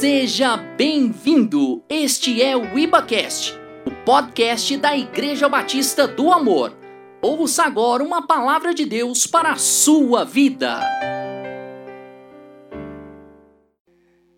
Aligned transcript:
Seja 0.00 0.56
bem-vindo! 0.56 1.84
Este 1.86 2.40
é 2.40 2.56
o 2.56 2.78
IbaCast, 2.78 3.52
o 3.84 4.02
podcast 4.02 4.74
da 4.78 4.96
Igreja 4.96 5.46
Batista 5.46 6.08
do 6.08 6.32
Amor. 6.32 6.74
Ouça 7.20 7.64
agora 7.64 8.02
uma 8.02 8.26
palavra 8.26 8.72
de 8.72 8.86
Deus 8.86 9.26
para 9.26 9.52
a 9.52 9.56
sua 9.56 10.24
vida. 10.24 10.80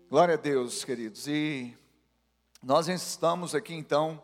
Glória 0.09 0.33
a 0.33 0.37
Deus, 0.37 0.83
queridos. 0.83 1.29
E 1.29 1.73
nós 2.61 2.89
estamos 2.89 3.55
aqui 3.55 3.73
então, 3.73 4.21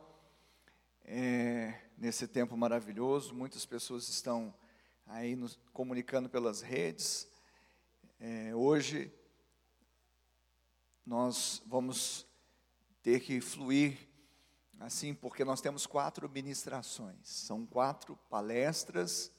é, 1.06 1.74
nesse 1.98 2.28
tempo 2.28 2.58
maravilhoso. 2.58 3.34
Muitas 3.34 3.66
pessoas 3.66 4.10
estão 4.10 4.54
aí 5.08 5.38
nos 5.38 5.58
comunicando 5.72 6.28
pelas 6.28 6.60
redes. 6.60 7.30
É, 8.20 8.54
hoje 8.54 9.10
nós 11.10 11.64
vamos 11.66 12.24
ter 13.02 13.20
que 13.20 13.42
fluir 13.42 13.98
assim, 14.80 15.12
porque 15.12 15.44
nós 15.44 15.60
temos 15.60 15.88
quatro 15.88 16.30
ministrações, 16.30 17.28
são 17.28 17.66
quatro 17.66 18.16
palestras, 18.30 19.32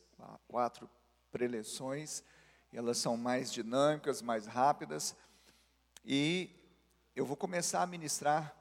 quatro 0.48 0.90
preleções, 1.30 2.24
elas 2.72 2.98
são 2.98 3.16
mais 3.16 3.52
dinâmicas, 3.52 4.20
mais 4.20 4.46
rápidas, 4.46 5.14
e 6.04 6.50
eu 7.14 7.24
vou 7.24 7.36
começar 7.36 7.82
a 7.82 7.87
ministrar, 7.87 8.52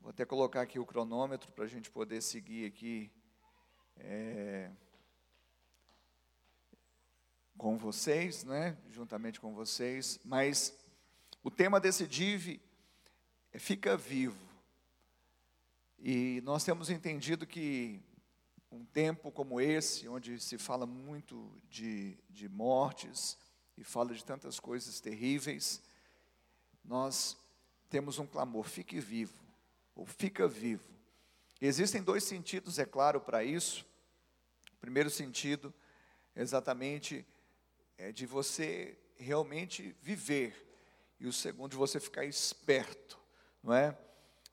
vou 0.00 0.08
até 0.08 0.24
colocar 0.24 0.62
aqui 0.62 0.78
o 0.78 0.86
cronômetro 0.86 1.52
para 1.52 1.66
a 1.66 1.68
gente 1.68 1.90
poder 1.90 2.22
seguir 2.22 2.64
aqui 2.64 3.12
é, 3.94 4.70
com 7.58 7.76
vocês, 7.76 8.42
né, 8.42 8.74
juntamente 8.88 9.38
com 9.38 9.52
vocês, 9.52 10.18
mas 10.24 10.77
o 11.48 11.50
tema 11.50 11.80
desse 11.80 12.06
DIV 12.06 12.60
é 13.50 13.58
Fica 13.58 13.96
Vivo. 13.96 14.46
E 15.98 16.42
nós 16.42 16.62
temos 16.62 16.90
entendido 16.90 17.46
que 17.46 18.02
um 18.70 18.84
tempo 18.84 19.32
como 19.32 19.58
esse, 19.58 20.06
onde 20.06 20.38
se 20.40 20.58
fala 20.58 20.84
muito 20.84 21.50
de, 21.70 22.18
de 22.28 22.50
mortes 22.50 23.38
e 23.78 23.82
fala 23.82 24.12
de 24.12 24.22
tantas 24.22 24.60
coisas 24.60 25.00
terríveis, 25.00 25.82
nós 26.84 27.34
temos 27.88 28.18
um 28.18 28.26
clamor: 28.26 28.64
fique 28.64 29.00
vivo, 29.00 29.42
ou 29.94 30.04
fica 30.04 30.46
vivo. 30.46 30.84
Existem 31.62 32.02
dois 32.02 32.24
sentidos, 32.24 32.78
é 32.78 32.84
claro, 32.84 33.22
para 33.22 33.42
isso. 33.42 33.86
O 34.74 34.76
primeiro 34.76 35.08
sentido, 35.08 35.72
exatamente, 36.36 37.26
é 37.96 38.12
de 38.12 38.26
você 38.26 38.98
realmente 39.16 39.96
viver 40.02 40.67
e 41.20 41.26
o 41.26 41.32
segundo 41.32 41.72
de 41.72 41.76
você 41.76 41.98
ficar 41.98 42.24
esperto, 42.24 43.18
não 43.62 43.74
é? 43.74 43.96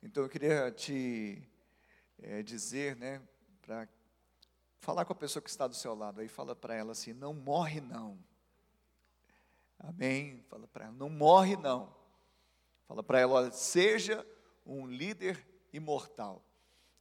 Então 0.01 0.23
eu 0.23 0.29
queria 0.29 0.71
te 0.71 1.41
é, 2.19 2.41
dizer, 2.41 2.95
né, 2.95 3.21
para 3.61 3.87
falar 4.79 5.05
com 5.05 5.13
a 5.13 5.15
pessoa 5.15 5.41
que 5.41 5.49
está 5.49 5.67
do 5.67 5.75
seu 5.75 5.95
lado, 5.95 6.21
aí 6.21 6.27
fala 6.27 6.55
para 6.55 6.75
ela 6.75 6.91
assim: 6.91 7.13
não 7.13 7.33
morre 7.33 7.81
não. 7.81 8.19
Amém? 9.79 10.43
Fala 10.47 10.67
para 10.67 10.85
ela: 10.85 10.93
não 10.93 11.09
morre 11.09 11.55
não. 11.55 11.95
Fala 12.87 13.03
para 13.03 13.19
ela: 13.19 13.51
seja 13.51 14.25
um 14.65 14.87
líder 14.87 15.45
imortal. 15.73 16.43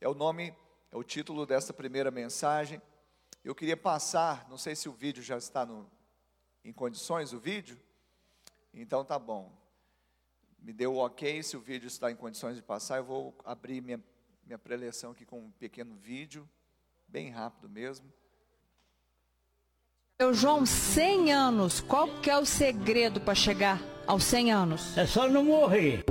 É 0.00 0.08
o 0.08 0.14
nome, 0.14 0.54
é 0.90 0.96
o 0.96 1.02
título 1.02 1.46
dessa 1.46 1.72
primeira 1.72 2.10
mensagem. 2.10 2.80
Eu 3.42 3.54
queria 3.54 3.76
passar, 3.76 4.48
não 4.48 4.56
sei 4.56 4.74
se 4.74 4.88
o 4.88 4.92
vídeo 4.92 5.22
já 5.22 5.36
está 5.36 5.66
no, 5.66 5.90
em 6.64 6.72
condições, 6.72 7.32
o 7.32 7.38
vídeo. 7.38 7.78
Então 8.76 9.04
tá 9.04 9.18
bom. 9.20 9.52
Me 10.58 10.72
deu 10.72 10.94
o 10.94 10.96
ok, 10.96 11.42
se 11.42 11.56
o 11.56 11.60
vídeo 11.60 11.86
está 11.86 12.10
em 12.10 12.16
condições 12.16 12.56
de 12.56 12.62
passar, 12.62 12.96
eu 12.96 13.04
vou 13.04 13.38
abrir 13.44 13.80
minha, 13.80 14.02
minha 14.44 14.58
preleção 14.58 15.12
aqui 15.12 15.24
com 15.24 15.38
um 15.38 15.52
pequeno 15.52 15.94
vídeo, 15.94 16.48
bem 17.06 17.30
rápido 17.30 17.68
mesmo. 17.68 18.12
Seu 20.20 20.34
João, 20.34 20.66
100 20.66 21.32
anos, 21.32 21.80
qual 21.80 22.08
que 22.20 22.28
é 22.30 22.36
o 22.36 22.44
segredo 22.44 23.20
para 23.20 23.34
chegar 23.34 23.80
aos 24.06 24.24
100 24.24 24.52
anos? 24.52 24.98
É 24.98 25.06
só 25.06 25.28
não 25.28 25.44
morrer. 25.44 26.04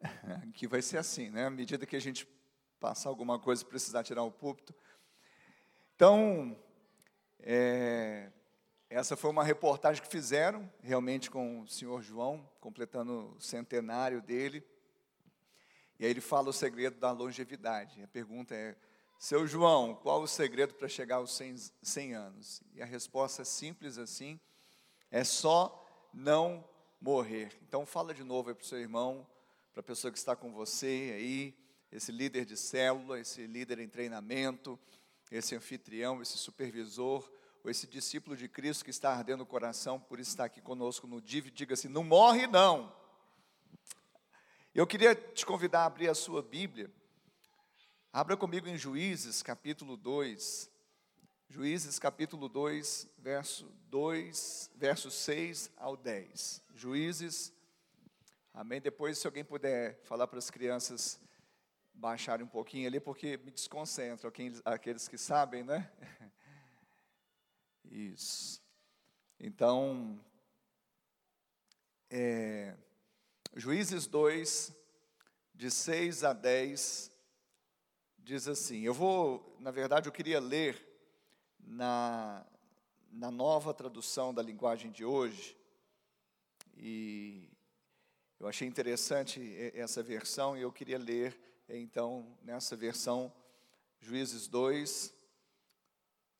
Aqui 0.48 0.66
vai 0.68 0.82
ser 0.82 0.98
assim, 0.98 1.30
né? 1.30 1.46
À 1.46 1.50
medida 1.50 1.86
que 1.86 1.96
a 1.96 2.00
gente 2.00 2.28
passar 2.78 3.08
alguma 3.08 3.38
coisa, 3.38 3.64
precisar 3.64 4.04
tirar 4.04 4.22
o 4.22 4.30
púlpito, 4.30 4.74
então, 6.00 6.56
é, 7.40 8.30
essa 8.88 9.18
foi 9.18 9.30
uma 9.30 9.44
reportagem 9.44 10.02
que 10.02 10.08
fizeram, 10.08 10.66
realmente 10.82 11.30
com 11.30 11.60
o 11.60 11.68
senhor 11.68 12.00
João, 12.00 12.48
completando 12.58 13.34
o 13.36 13.38
centenário 13.38 14.22
dele. 14.22 14.66
E 15.98 16.06
aí 16.06 16.10
ele 16.10 16.22
fala 16.22 16.48
o 16.48 16.54
segredo 16.54 16.98
da 16.98 17.12
longevidade. 17.12 18.02
A 18.02 18.08
pergunta 18.08 18.54
é, 18.54 18.74
seu 19.18 19.46
João, 19.46 19.94
qual 19.94 20.22
o 20.22 20.26
segredo 20.26 20.72
para 20.72 20.88
chegar 20.88 21.16
aos 21.16 21.36
100, 21.36 21.70
100 21.82 22.14
anos? 22.14 22.62
E 22.72 22.80
a 22.80 22.86
resposta 22.86 23.42
é 23.42 23.44
simples 23.44 23.98
assim, 23.98 24.40
é 25.10 25.22
só 25.22 25.86
não 26.14 26.64
morrer. 26.98 27.52
Então 27.68 27.84
fala 27.84 28.14
de 28.14 28.24
novo 28.24 28.54
para 28.54 28.64
o 28.64 28.66
seu 28.66 28.80
irmão, 28.80 29.26
para 29.70 29.80
a 29.80 29.84
pessoa 29.84 30.10
que 30.10 30.16
está 30.16 30.34
com 30.34 30.50
você 30.50 31.12
aí, 31.14 31.54
esse 31.92 32.10
líder 32.10 32.46
de 32.46 32.56
célula, 32.56 33.20
esse 33.20 33.46
líder 33.46 33.80
em 33.80 33.88
treinamento, 33.88 34.80
esse 35.30 35.54
anfitrião, 35.54 36.20
esse 36.20 36.36
supervisor, 36.36 37.30
ou 37.62 37.70
esse 37.70 37.86
discípulo 37.86 38.36
de 38.36 38.48
Cristo 38.48 38.84
que 38.84 38.90
está 38.90 39.12
ardendo 39.12 39.42
o 39.42 39.46
coração 39.46 40.00
por 40.00 40.18
estar 40.18 40.46
aqui 40.46 40.60
conosco 40.60 41.06
no 41.06 41.20
DIV, 41.20 41.50
diga 41.50 41.74
assim: 41.74 41.88
não 41.88 42.02
morre 42.02 42.46
não. 42.46 42.94
Eu 44.74 44.86
queria 44.86 45.14
te 45.14 45.44
convidar 45.44 45.82
a 45.82 45.86
abrir 45.86 46.08
a 46.08 46.14
sua 46.14 46.42
Bíblia. 46.42 46.90
Abra 48.12 48.36
comigo 48.36 48.68
em 48.68 48.78
Juízes, 48.78 49.42
capítulo 49.42 49.96
2. 49.96 50.70
Juízes, 51.48 51.98
capítulo 51.98 52.48
2, 52.48 53.08
verso 53.18 53.66
2, 53.88 54.70
verso 54.76 55.10
6 55.10 55.70
ao 55.76 55.96
10. 55.96 56.62
Juízes, 56.76 57.52
amém. 58.54 58.80
Depois, 58.80 59.18
se 59.18 59.26
alguém 59.26 59.44
puder 59.44 60.00
falar 60.04 60.28
para 60.28 60.38
as 60.38 60.48
crianças 60.48 61.20
baixarem 62.00 62.46
um 62.46 62.48
pouquinho 62.48 62.88
ali, 62.88 62.98
porque 62.98 63.36
me 63.36 63.50
desconcentro, 63.50 64.32
aqueles 64.64 65.06
que 65.06 65.18
sabem, 65.18 65.62
né? 65.62 65.92
Isso. 67.84 68.62
Então, 69.38 70.18
é, 72.08 72.74
Juízes 73.54 74.06
2, 74.06 74.74
de 75.54 75.70
6 75.70 76.24
a 76.24 76.32
10, 76.32 77.12
diz 78.18 78.48
assim: 78.48 78.80
eu 78.80 78.94
vou, 78.94 79.54
na 79.60 79.70
verdade, 79.70 80.08
eu 80.08 80.12
queria 80.12 80.40
ler 80.40 80.82
na, 81.58 82.46
na 83.12 83.30
nova 83.30 83.74
tradução 83.74 84.32
da 84.32 84.40
linguagem 84.40 84.90
de 84.90 85.04
hoje, 85.04 85.54
e 86.78 87.50
eu 88.38 88.48
achei 88.48 88.66
interessante 88.66 89.54
essa 89.74 90.02
versão 90.02 90.56
e 90.56 90.62
eu 90.62 90.72
queria 90.72 90.98
ler 90.98 91.49
então, 91.78 92.36
nessa 92.42 92.76
versão, 92.76 93.32
Juízes 94.00 94.48
2, 94.48 95.14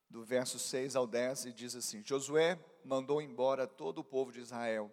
do 0.08 0.24
verso 0.24 0.58
6 0.58 0.96
ao 0.96 1.06
10, 1.06 1.46
e 1.46 1.52
diz 1.52 1.76
assim: 1.76 2.02
Josué 2.04 2.58
mandou 2.84 3.22
embora 3.22 3.66
todo 3.66 3.98
o 3.98 4.04
povo 4.04 4.32
de 4.32 4.41
Israel, 4.41 4.91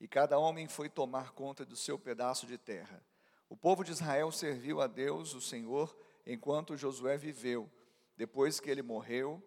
e 0.00 0.08
cada 0.08 0.38
homem 0.38 0.66
foi 0.66 0.88
tomar 0.88 1.32
conta 1.32 1.64
do 1.64 1.76
seu 1.76 1.98
pedaço 1.98 2.46
de 2.46 2.56
terra. 2.56 3.04
O 3.48 3.56
povo 3.56 3.84
de 3.84 3.92
Israel 3.92 4.32
serviu 4.32 4.80
a 4.80 4.86
Deus, 4.86 5.34
o 5.34 5.40
Senhor, 5.40 5.96
enquanto 6.26 6.76
Josué 6.76 7.16
viveu. 7.16 7.70
Depois 8.16 8.58
que 8.58 8.70
ele 8.70 8.82
morreu, 8.82 9.42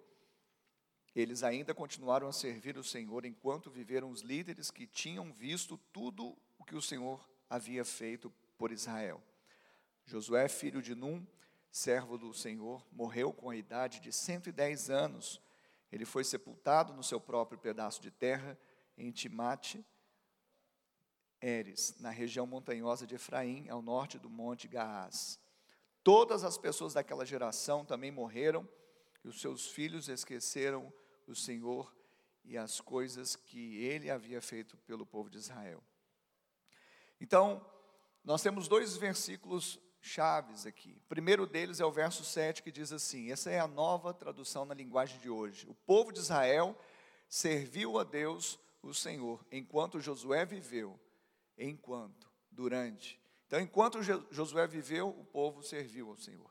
eles 1.16 1.44
ainda 1.44 1.74
continuaram 1.74 2.28
a 2.28 2.32
servir 2.32 2.78
o 2.78 2.84
Senhor 2.84 3.26
enquanto 3.26 3.70
viveram 3.70 4.10
os 4.10 4.22
líderes 4.22 4.70
que 4.70 4.86
tinham 4.86 5.34
visto 5.34 5.78
tudo 5.92 6.38
o 6.58 6.64
que 6.64 6.76
o 6.76 6.82
Senhor 6.82 7.28
havia 7.50 7.84
feito 7.84 8.32
por 8.58 8.72
Israel. 8.72 9.22
Josué, 10.10 10.48
filho 10.48 10.82
de 10.82 10.96
Num, 10.96 11.24
servo 11.72 12.18
do 12.18 12.34
Senhor, 12.34 12.84
morreu 12.92 13.32
com 13.32 13.52
a 13.52 13.56
idade 13.56 14.00
de 14.00 14.12
110 14.12 14.90
anos. 14.90 15.40
Ele 15.92 16.04
foi 16.04 16.24
sepultado 16.24 16.94
no 16.94 17.04
seu 17.04 17.22
próprio 17.22 17.60
pedaço 17.60 18.02
de 18.02 18.10
terra, 18.10 18.58
em 18.98 19.12
Timate, 19.12 19.86
Eres, 21.40 21.96
na 22.00 22.10
região 22.10 22.48
montanhosa 22.48 23.06
de 23.06 23.16
Efraim, 23.16 23.70
ao 23.70 23.84
norte 23.84 24.18
do 24.18 24.30
monte 24.30 24.68
Gaás. 24.68 25.40
Todas 26.04 26.44
as 26.44 26.58
pessoas 26.58 26.96
daquela 26.96 27.24
geração 27.24 27.86
também 27.86 28.12
morreram, 28.12 28.68
e 29.24 29.28
os 29.28 29.40
seus 29.40 29.68
filhos 29.68 30.10
esqueceram 30.10 30.92
o 31.28 31.36
Senhor 31.36 31.96
e 32.44 32.58
as 32.58 32.82
coisas 32.82 33.36
que 33.36 33.78
ele 33.78 34.10
havia 34.10 34.42
feito 34.42 34.76
pelo 34.80 35.06
povo 35.06 35.30
de 35.30 35.38
Israel. 35.38 35.84
Então, 37.22 37.64
nós 38.24 38.42
temos 38.42 38.68
dois 38.68 38.98
versículos 38.98 39.80
chaves 40.02 40.66
aqui. 40.66 40.98
O 41.06 41.10
primeiro 41.10 41.46
deles 41.46 41.80
é 41.80 41.86
o 41.86 41.92
verso 41.92 42.24
7 42.24 42.64
que 42.64 42.72
diz 42.72 42.92
assim: 42.92 43.32
essa 43.32 43.50
é 43.50 43.60
a 43.60 43.68
nova 43.68 44.14
tradução 44.14 44.66
na 44.66 44.74
linguagem 44.74 45.20
de 45.20 45.30
hoje. 45.30 45.68
O 45.68 45.74
povo 45.74 46.12
de 46.12 46.20
Israel 46.20 46.78
serviu 47.28 48.00
a 48.00 48.04
Deus, 48.04 48.60
o 48.82 48.94
Senhor, 48.94 49.46
enquanto 49.52 50.00
Josué 50.00 50.46
viveu. 50.46 51.00
Enquanto, 51.58 52.32
durante. 52.50 53.20
Então, 53.46 53.60
enquanto 53.60 54.02
Josué 54.32 54.66
viveu, 54.68 55.10
o 55.10 55.26
povo 55.26 55.62
serviu 55.62 56.10
ao 56.10 56.16
Senhor. 56.16 56.50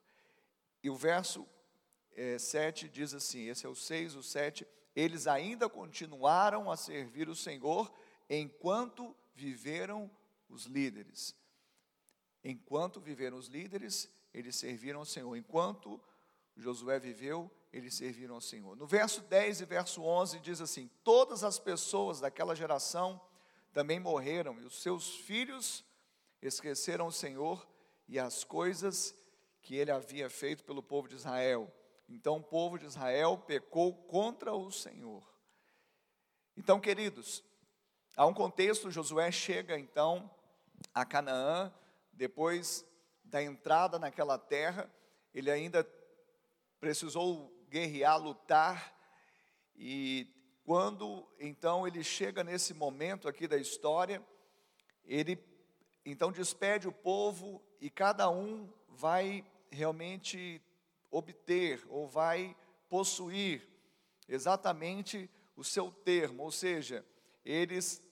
E 0.82 0.90
o 0.90 0.94
verso 0.94 1.46
é, 2.12 2.38
7 2.38 2.88
diz 2.88 3.14
assim: 3.14 3.48
esse 3.48 3.64
é 3.64 3.68
o 3.68 3.74
6, 3.74 4.16
o 4.16 4.22
7. 4.22 4.66
Eles 4.94 5.26
ainda 5.26 5.68
continuaram 5.68 6.70
a 6.70 6.76
servir 6.76 7.28
o 7.28 7.36
Senhor 7.36 7.92
enquanto 8.28 9.16
viveram 9.34 10.10
os 10.48 10.66
líderes. 10.66 11.34
Enquanto 12.44 13.00
viveram 13.00 13.37
os 13.37 13.49
líderes, 13.49 14.11
eles 14.32 14.56
serviram 14.56 15.00
ao 15.00 15.05
Senhor. 15.05 15.37
Enquanto 15.37 16.00
Josué 16.56 16.99
viveu, 16.99 17.50
eles 17.73 17.94
serviram 17.94 18.37
ao 18.37 18.40
Senhor. 18.40 18.76
No 18.76 18.87
verso 18.87 19.20
10 19.23 19.61
e 19.61 19.64
verso 19.64 20.02
11 20.02 20.40
diz 20.40 20.61
assim: 20.61 20.88
Todas 21.02 21.44
as 21.44 21.58
pessoas 21.58 22.20
daquela 22.20 22.55
geração 22.55 23.20
também 23.73 24.00
morreram, 24.00 24.61
e 24.61 24.64
os 24.64 24.82
seus 24.82 25.17
filhos 25.17 25.85
esqueceram 26.40 27.06
o 27.06 27.12
Senhor 27.12 27.67
e 28.08 28.19
as 28.19 28.43
coisas 28.44 29.14
que 29.61 29.76
ele 29.76 29.91
havia 29.91 30.31
feito 30.31 30.64
pelo 30.64 30.82
povo 30.82 31.08
de 31.08 31.14
Israel. 31.14 31.73
Então 32.08 32.37
o 32.37 32.43
povo 32.43 32.79
de 32.79 32.87
Israel 32.87 33.37
pecou 33.46 33.93
contra 33.93 34.55
o 34.55 34.70
Senhor. 34.70 35.23
Então, 36.56 36.81
queridos, 36.81 37.44
há 38.17 38.26
um 38.26 38.34
contexto, 38.34 38.91
Josué 38.91 39.31
chega 39.31 39.79
então 39.79 40.31
a 40.94 41.05
Canaã, 41.05 41.73
depois 42.19 42.85
da 43.23 43.41
entrada 43.41 43.97
naquela 43.97 44.37
terra, 44.37 44.93
ele 45.32 45.50
ainda 45.50 45.88
precisou 46.81 47.49
guerrear, 47.70 48.20
lutar, 48.20 48.93
e 49.76 50.26
quando 50.65 51.26
então 51.38 51.87
ele 51.87 52.03
chega 52.03 52.43
nesse 52.43 52.75
momento 52.75 53.29
aqui 53.29 53.47
da 53.47 53.56
história, 53.56 54.20
ele 55.05 55.38
então 56.05 56.32
despede 56.32 56.88
o 56.88 56.93
povo 56.93 57.62
e 57.81 57.88
cada 57.88 58.29
um 58.29 58.69
vai 58.88 59.47
realmente 59.70 60.61
obter 61.12 61.87
ou 61.88 62.09
vai 62.09 62.56
possuir 62.88 63.62
exatamente 64.26 65.31
o 65.55 65.62
seu 65.62 65.93
termo, 65.93 66.43
ou 66.43 66.50
seja, 66.50 67.06
eles 67.44 68.03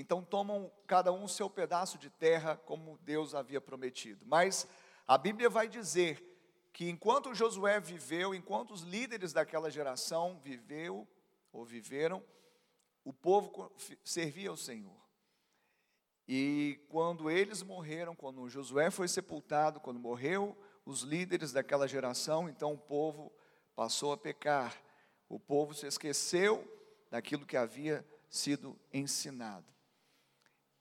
então 0.00 0.22
tomam 0.22 0.72
cada 0.86 1.12
um 1.12 1.24
o 1.24 1.28
seu 1.28 1.50
pedaço 1.50 1.98
de 1.98 2.08
terra 2.08 2.56
como 2.56 2.98
Deus 3.02 3.34
havia 3.34 3.60
prometido. 3.60 4.24
Mas 4.26 4.66
a 5.06 5.18
Bíblia 5.18 5.50
vai 5.50 5.68
dizer 5.68 6.22
que 6.72 6.88
enquanto 6.88 7.34
Josué 7.34 7.78
viveu, 7.78 8.34
enquanto 8.34 8.72
os 8.72 8.80
líderes 8.80 9.32
daquela 9.32 9.70
geração 9.70 10.40
viveu 10.40 11.06
ou 11.52 11.64
viveram, 11.64 12.24
o 13.04 13.12
povo 13.12 13.70
servia 14.02 14.48
ao 14.48 14.56
Senhor. 14.56 15.02
E 16.26 16.80
quando 16.88 17.28
eles 17.30 17.62
morreram, 17.62 18.14
quando 18.14 18.48
Josué 18.48 18.90
foi 18.90 19.08
sepultado, 19.08 19.80
quando 19.80 20.00
morreu 20.00 20.56
os 20.86 21.02
líderes 21.02 21.52
daquela 21.52 21.86
geração, 21.86 22.48
então 22.48 22.72
o 22.72 22.78
povo 22.78 23.30
passou 23.74 24.12
a 24.12 24.16
pecar. 24.16 24.80
O 25.28 25.38
povo 25.38 25.74
se 25.74 25.86
esqueceu 25.86 26.66
daquilo 27.10 27.44
que 27.44 27.56
havia 27.56 28.06
sido 28.30 28.78
ensinado. 28.92 29.71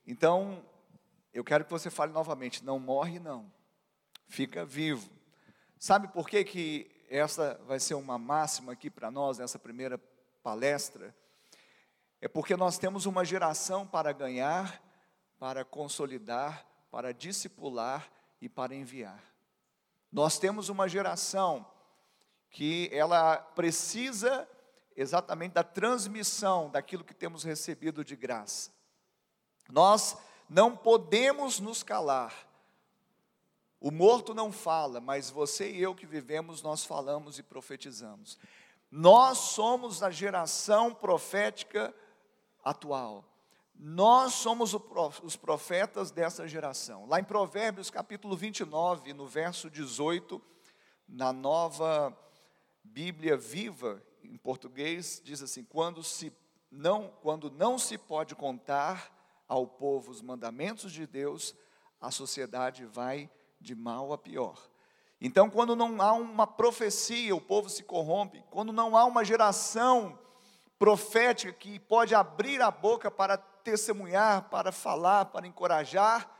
Então, 0.05 0.65
eu 1.33 1.43
quero 1.43 1.63
que 1.63 1.71
você 1.71 1.89
fale 1.89 2.11
novamente: 2.11 2.63
não 2.63 2.79
morre, 2.79 3.19
não, 3.19 3.51
fica 4.27 4.65
vivo. 4.65 5.09
Sabe 5.79 6.07
por 6.07 6.29
que, 6.29 6.43
que 6.43 7.05
essa 7.09 7.59
vai 7.65 7.79
ser 7.79 7.95
uma 7.95 8.17
máxima 8.17 8.73
aqui 8.73 8.89
para 8.89 9.09
nós, 9.09 9.37
nessa 9.37 9.57
primeira 9.57 9.99
palestra? 10.43 11.15
É 12.19 12.27
porque 12.27 12.55
nós 12.55 12.77
temos 12.77 13.05
uma 13.05 13.25
geração 13.25 13.87
para 13.87 14.11
ganhar, 14.11 14.81
para 15.39 15.65
consolidar, 15.65 16.65
para 16.91 17.13
discipular 17.13 18.07
e 18.39 18.47
para 18.47 18.75
enviar. 18.75 19.19
Nós 20.11 20.37
temos 20.37 20.69
uma 20.69 20.87
geração 20.87 21.65
que 22.49 22.89
ela 22.91 23.37
precisa 23.37 24.47
exatamente 24.95 25.53
da 25.53 25.63
transmissão 25.63 26.69
daquilo 26.69 27.03
que 27.03 27.13
temos 27.13 27.43
recebido 27.43 28.03
de 28.03 28.15
graça. 28.15 28.71
Nós 29.71 30.17
não 30.49 30.75
podemos 30.75 31.59
nos 31.59 31.81
calar 31.81 32.51
o 33.81 33.89
morto 33.89 34.35
não 34.35 34.51
fala, 34.51 35.01
mas 35.01 35.31
você 35.31 35.71
e 35.71 35.81
eu 35.81 35.95
que 35.95 36.05
vivemos, 36.05 36.61
nós 36.61 36.85
falamos 36.85 37.39
e 37.39 37.43
profetizamos. 37.43 38.37
Nós 38.91 39.39
somos 39.39 40.03
a 40.03 40.11
geração 40.11 40.93
profética 40.93 41.91
atual. 42.63 43.25
Nós 43.73 44.35
somos 44.35 44.75
os 45.23 45.35
profetas 45.35 46.11
dessa 46.11 46.47
geração. 46.47 47.07
Lá 47.07 47.19
em 47.19 47.23
Provérbios 47.23 47.89
capítulo 47.89 48.37
29, 48.37 49.13
no 49.13 49.25
verso 49.25 49.67
18, 49.67 50.39
na 51.09 51.33
nova 51.33 52.15
Bíblia 52.83 53.35
viva, 53.35 53.99
em 54.23 54.37
português, 54.37 55.19
diz 55.25 55.41
assim: 55.41 55.63
quando, 55.63 56.03
se 56.03 56.31
não, 56.71 57.11
quando 57.23 57.49
não 57.49 57.79
se 57.79 57.97
pode 57.97 58.35
contar 58.35 59.20
ao 59.51 59.67
povo 59.67 60.11
os 60.11 60.21
mandamentos 60.21 60.93
de 60.93 61.05
Deus, 61.05 61.53
a 61.99 62.09
sociedade 62.09 62.85
vai 62.85 63.29
de 63.59 63.75
mal 63.75 64.13
a 64.13 64.17
pior. 64.17 64.57
Então, 65.19 65.49
quando 65.49 65.75
não 65.75 66.01
há 66.01 66.13
uma 66.13 66.47
profecia, 66.47 67.35
o 67.35 67.41
povo 67.41 67.69
se 67.69 67.83
corrompe. 67.83 68.41
Quando 68.49 68.71
não 68.71 68.95
há 68.95 69.03
uma 69.03 69.25
geração 69.25 70.17
profética 70.79 71.51
que 71.51 71.77
pode 71.79 72.15
abrir 72.15 72.61
a 72.61 72.71
boca 72.71 73.11
para 73.11 73.35
testemunhar, 73.35 74.49
para 74.49 74.71
falar, 74.71 75.25
para 75.25 75.45
encorajar, 75.45 76.31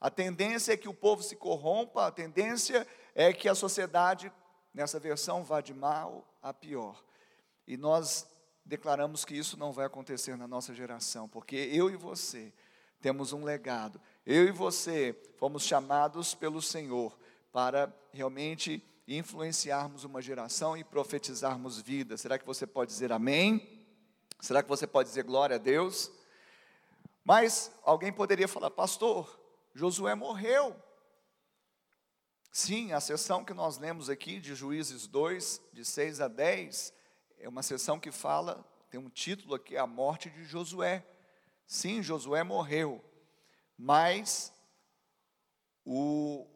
a 0.00 0.10
tendência 0.10 0.72
é 0.72 0.76
que 0.76 0.88
o 0.88 0.94
povo 0.94 1.22
se 1.22 1.36
corrompa, 1.36 2.08
a 2.08 2.10
tendência 2.10 2.84
é 3.14 3.32
que 3.32 3.48
a 3.48 3.54
sociedade, 3.54 4.32
nessa 4.74 4.98
versão, 4.98 5.44
vá 5.44 5.60
de 5.60 5.72
mal 5.72 6.26
a 6.42 6.52
pior. 6.52 7.00
E 7.68 7.76
nós 7.76 8.26
declaramos 8.68 9.24
que 9.24 9.34
isso 9.34 9.56
não 9.56 9.72
vai 9.72 9.86
acontecer 9.86 10.36
na 10.36 10.46
nossa 10.46 10.74
geração, 10.74 11.26
porque 11.26 11.56
eu 11.72 11.88
e 11.88 11.96
você 11.96 12.52
temos 13.00 13.32
um 13.32 13.42
legado. 13.42 13.98
Eu 14.26 14.46
e 14.46 14.52
você 14.52 15.18
fomos 15.38 15.62
chamados 15.62 16.34
pelo 16.34 16.60
Senhor 16.60 17.18
para 17.50 17.90
realmente 18.12 18.84
influenciarmos 19.06 20.04
uma 20.04 20.20
geração 20.20 20.76
e 20.76 20.84
profetizarmos 20.84 21.80
vida. 21.80 22.18
Será 22.18 22.38
que 22.38 22.44
você 22.44 22.66
pode 22.66 22.90
dizer 22.90 23.10
amém? 23.10 23.86
Será 24.38 24.62
que 24.62 24.68
você 24.68 24.86
pode 24.86 25.08
dizer 25.08 25.24
glória 25.24 25.56
a 25.56 25.58
Deus? 25.58 26.10
Mas 27.24 27.72
alguém 27.82 28.12
poderia 28.12 28.46
falar, 28.46 28.70
pastor, 28.70 29.40
Josué 29.74 30.14
morreu. 30.14 30.76
Sim, 32.52 32.92
a 32.92 33.00
sessão 33.00 33.44
que 33.44 33.54
nós 33.54 33.78
lemos 33.78 34.10
aqui 34.10 34.38
de 34.40 34.54
Juízes 34.54 35.06
2, 35.06 35.62
de 35.72 35.84
6 35.86 36.20
a 36.20 36.28
10, 36.28 36.92
é 37.38 37.48
uma 37.48 37.62
sessão 37.62 37.98
que 38.00 38.10
fala, 38.10 38.64
tem 38.90 38.98
um 38.98 39.08
título 39.08 39.54
aqui, 39.54 39.76
a 39.76 39.86
morte 39.86 40.28
de 40.30 40.44
Josué. 40.44 41.04
Sim, 41.66 42.02
Josué 42.02 42.42
morreu, 42.42 43.04
mas 43.76 44.52
o, 45.84 46.46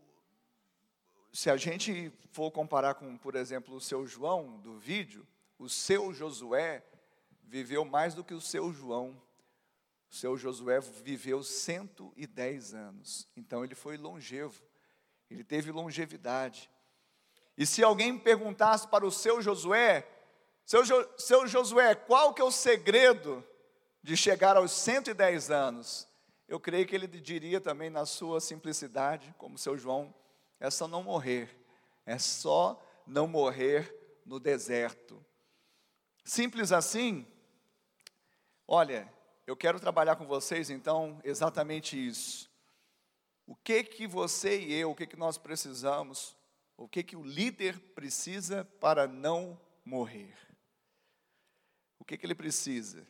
se 1.32 1.50
a 1.50 1.56
gente 1.56 2.12
for 2.30 2.50
comparar 2.50 2.94
com, 2.94 3.16
por 3.16 3.34
exemplo, 3.34 3.74
o 3.74 3.80
seu 3.80 4.06
João 4.06 4.58
do 4.60 4.78
vídeo, 4.78 5.26
o 5.58 5.68
seu 5.68 6.12
Josué 6.12 6.84
viveu 7.42 7.84
mais 7.84 8.14
do 8.14 8.24
que 8.24 8.34
o 8.34 8.40
seu 8.40 8.72
João. 8.72 9.20
O 10.10 10.14
seu 10.14 10.36
Josué 10.36 10.80
viveu 10.80 11.42
110 11.42 12.74
anos, 12.74 13.26
então 13.34 13.64
ele 13.64 13.74
foi 13.74 13.96
longevo, 13.96 14.62
ele 15.30 15.42
teve 15.42 15.70
longevidade. 15.70 16.70
E 17.56 17.64
se 17.64 17.82
alguém 17.82 18.18
perguntasse 18.18 18.86
para 18.88 19.06
o 19.06 19.10
seu 19.10 19.40
Josué, 19.40 20.06
seu, 20.64 20.84
seu 21.18 21.46
Josué, 21.46 21.94
qual 21.94 22.32
que 22.32 22.40
é 22.40 22.44
o 22.44 22.50
segredo 22.50 23.44
de 24.02 24.16
chegar 24.16 24.56
aos 24.56 24.72
110 24.72 25.50
anos, 25.50 26.08
eu 26.48 26.58
creio 26.58 26.86
que 26.86 26.94
ele 26.94 27.06
diria 27.06 27.60
também 27.60 27.88
na 27.88 28.04
sua 28.04 28.40
simplicidade, 28.40 29.34
como 29.38 29.56
seu 29.56 29.78
João, 29.78 30.14
é 30.58 30.70
só 30.70 30.88
não 30.88 31.02
morrer, 31.02 31.48
é 32.04 32.18
só 32.18 32.80
não 33.06 33.26
morrer 33.26 33.94
no 34.26 34.40
deserto. 34.40 35.24
Simples 36.24 36.72
assim? 36.72 37.26
Olha, 38.66 39.12
eu 39.46 39.56
quero 39.56 39.80
trabalhar 39.80 40.16
com 40.16 40.26
vocês 40.26 40.70
então 40.70 41.20
exatamente 41.24 41.96
isso. 41.96 42.50
O 43.46 43.56
que 43.56 43.82
que 43.82 44.06
você 44.06 44.60
e 44.60 44.72
eu, 44.74 44.90
o 44.90 44.94
que 44.94 45.06
que 45.06 45.16
nós 45.16 45.36
precisamos, 45.36 46.36
o 46.76 46.88
que 46.88 47.02
que 47.02 47.16
o 47.16 47.24
líder 47.24 47.78
precisa 47.94 48.64
para 48.80 49.06
não 49.06 49.60
morrer? 49.84 50.51
O 52.02 52.04
que 52.04 52.18
que 52.18 52.26
ele 52.26 52.34
precisa? 52.34 53.06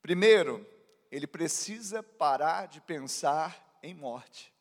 Primeiro, 0.00 0.64
ele 1.10 1.26
precisa 1.26 2.00
parar 2.00 2.68
de 2.68 2.80
pensar 2.80 3.80
em 3.82 3.92
morte. 3.92 4.54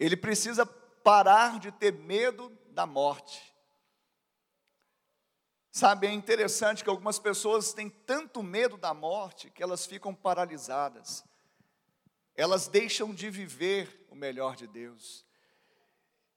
ele 0.00 0.16
precisa 0.16 0.66
parar 0.66 1.60
de 1.60 1.70
ter 1.70 1.92
medo 1.92 2.50
da 2.70 2.86
morte. 2.86 3.54
Sabe, 5.70 6.08
é 6.08 6.12
interessante 6.12 6.82
que 6.82 6.90
algumas 6.90 7.20
pessoas 7.20 7.72
têm 7.72 7.88
tanto 7.88 8.42
medo 8.42 8.76
da 8.76 8.92
morte 8.92 9.48
que 9.48 9.62
elas 9.62 9.86
ficam 9.86 10.12
paralisadas. 10.12 11.24
Elas 12.34 12.66
deixam 12.66 13.14
de 13.14 13.30
viver 13.30 14.08
o 14.10 14.16
melhor 14.16 14.56
de 14.56 14.66
Deus. 14.66 15.24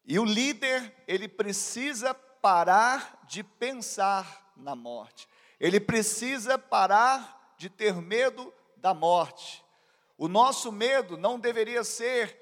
E 0.06 0.20
o 0.20 0.24
líder, 0.24 0.94
ele 1.08 1.28
precisa 1.28 2.14
parar 2.14 3.26
de 3.26 3.44
pensar 3.44 4.45
na 4.56 4.76
morte. 4.76 5.28
Ele 5.60 5.80
precisa 5.80 6.58
parar 6.58 7.56
de 7.58 7.70
ter 7.70 7.96
medo 7.96 8.54
da 8.78 8.94
morte. 8.94 9.64
O 10.18 10.28
nosso 10.28 10.72
medo 10.72 11.18
não 11.18 11.40
deveria 11.40 11.84
ser 11.84 12.38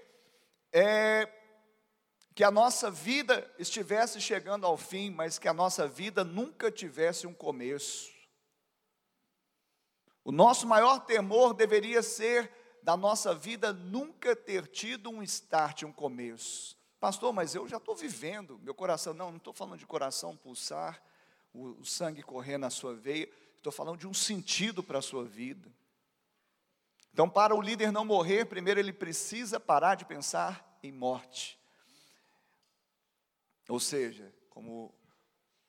é, 0.71 1.27
que 2.35 2.43
a 2.43 2.51
nossa 2.51 2.89
vida 2.89 3.51
estivesse 3.57 4.19
chegando 4.19 4.65
ao 4.65 4.77
fim, 4.77 5.09
mas 5.09 5.37
que 5.37 5.47
a 5.47 5.53
nossa 5.53 5.87
vida 5.87 6.23
nunca 6.23 6.71
tivesse 6.71 7.27
um 7.27 7.33
começo. 7.33 8.11
O 10.23 10.31
nosso 10.31 10.65
maior 10.65 10.99
temor 11.05 11.53
deveria 11.53 12.01
ser 12.01 12.51
da 12.81 12.97
nossa 12.97 13.33
vida 13.33 13.71
nunca 13.71 14.35
ter 14.35 14.67
tido 14.67 15.09
um 15.09 15.21
start, 15.23 15.83
um 15.83 15.91
começo. 15.91 16.77
Pastor, 16.99 17.33
mas 17.33 17.53
eu 17.53 17.67
já 17.67 17.77
estou 17.77 17.95
vivendo, 17.95 18.59
meu 18.59 18.73
coração, 18.73 19.13
não, 19.13 19.29
não 19.29 19.37
estou 19.37 19.53
falando 19.53 19.79
de 19.79 19.85
coração 19.85 20.37
pulsar, 20.37 21.01
o, 21.53 21.85
sangue 21.85 22.23
correr 22.23 22.57
na 22.57 22.69
sua 22.69 22.95
veia, 22.95 23.29
estou 23.57 23.71
falando 23.71 23.99
de 23.99 24.07
um 24.07 24.13
sentido 24.13 24.81
para 24.83 24.99
a 24.99 25.01
sua 25.01 25.23
vida. 25.23 25.71
Então, 27.13 27.29
para 27.29 27.55
o 27.55 27.61
líder 27.61 27.91
não 27.91 28.03
morrer, 28.03 28.45
primeiro 28.45 28.79
ele 28.79 28.91
precisa 28.91 29.59
parar 29.59 29.95
de 29.95 30.03
pensar 30.03 30.79
em 30.81 30.91
morte. 30.91 31.59
Ou 33.69 33.79
seja, 33.79 34.33
como 34.49 34.93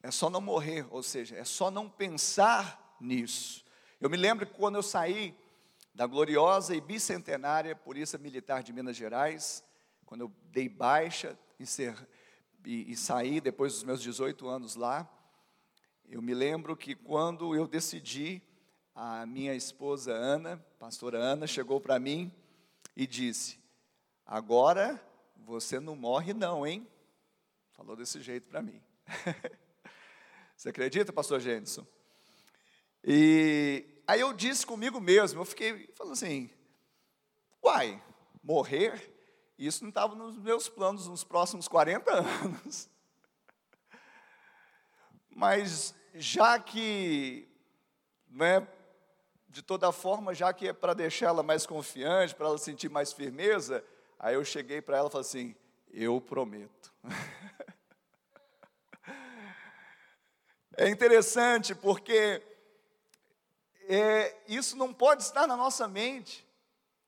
é 0.03 0.11
só 0.11 0.31
não 0.31 0.41
morrer, 0.41 0.87
ou 0.91 1.03
seja, 1.03 1.37
é 1.37 1.45
só 1.45 1.71
não 1.71 1.89
pensar 1.89 2.97
nisso. 3.01 3.65
Eu 4.01 4.11
me 4.11 4.17
lembro 4.17 4.47
que 4.47 4.55
quando 4.55 4.77
eu 4.77 4.83
saí 4.83 5.37
da 5.95 6.07
gloriosa 6.07 6.75
e 6.75 6.81
bicentenária 6.81 7.77
Polícia 7.77 8.19
Militar 8.19 8.63
de 8.63 8.73
Minas 8.73 8.97
Gerais, 8.97 9.63
quando 10.05 10.23
eu 10.23 10.33
dei 10.45 10.69
baixa 10.69 11.39
e, 11.59 11.67
ser, 11.67 11.97
e, 12.65 12.91
e 12.91 12.97
saí 12.97 13.41
depois 13.41 13.75
dos 13.75 13.85
meus 13.85 14.03
18 14.03 14.49
anos 14.49 14.75
lá, 14.75 15.09
eu 16.09 16.23
me 16.23 16.35
lembro 16.35 16.77
que 16.77 16.95
quando 16.95 17.55
eu 17.55 17.67
decidi, 17.67 18.43
a 18.95 19.27
minha 19.27 19.55
esposa 19.55 20.13
Ana, 20.13 20.65
pastora 20.79 21.19
Ana, 21.19 21.47
chegou 21.47 21.81
para 21.81 21.99
mim 21.99 22.33
e 22.97 23.07
disse: 23.07 23.59
Agora 24.25 25.03
você 25.37 25.81
não 25.81 25.97
morre, 25.97 26.33
não, 26.33 26.67
hein? 26.67 26.87
Falou 27.73 27.97
desse 27.97 28.21
jeito 28.23 28.49
para 28.49 28.63
mim. 28.63 28.81
Você 30.57 30.69
acredita, 30.69 31.13
pastor 31.13 31.41
Gênison? 31.41 31.85
E 33.03 33.85
aí 34.07 34.21
eu 34.21 34.33
disse 34.33 34.65
comigo 34.65 35.01
mesmo, 35.01 35.41
eu 35.41 35.45
fiquei 35.45 35.89
falando 35.95 36.13
assim, 36.13 36.49
uai, 37.63 38.01
morrer? 38.43 39.13
Isso 39.59 39.83
não 39.83 39.89
estava 39.91 40.15
nos 40.15 40.39
meus 40.39 40.69
planos 40.69 41.09
nos 41.09 41.25
próximos 41.25 41.69
40 41.69 42.11
anos. 42.15 42.89
Mas 45.35 45.95
já 46.15 46.59
que, 46.61 47.49
né, 48.31 48.67
de 49.49 49.63
toda 49.63 49.91
forma, 49.91 50.33
já 50.33 50.53
que 50.53 50.69
é 50.69 50.73
para 50.73 50.95
deixá-la 50.95 51.43
mais 51.43 51.67
confiante, 51.67 52.35
para 52.35 52.47
ela 52.47 52.59
sentir 52.59 52.89
mais 52.89 53.13
firmeza, 53.13 53.85
aí 54.19 54.35
eu 54.35 54.45
cheguei 54.45 54.81
para 54.81 54.97
ela 54.97 55.09
e 55.09 55.11
falei 55.11 55.27
assim: 55.27 55.57
eu 55.93 56.21
prometo. 56.21 56.93
É 60.77 60.89
interessante 60.89 61.73
porque 61.73 62.43
é, 63.89 64.37
isso 64.49 64.77
não 64.77 64.93
pode 64.93 65.23
estar 65.23 65.47
na 65.47 65.57
nossa 65.57 65.87
mente. 65.87 66.44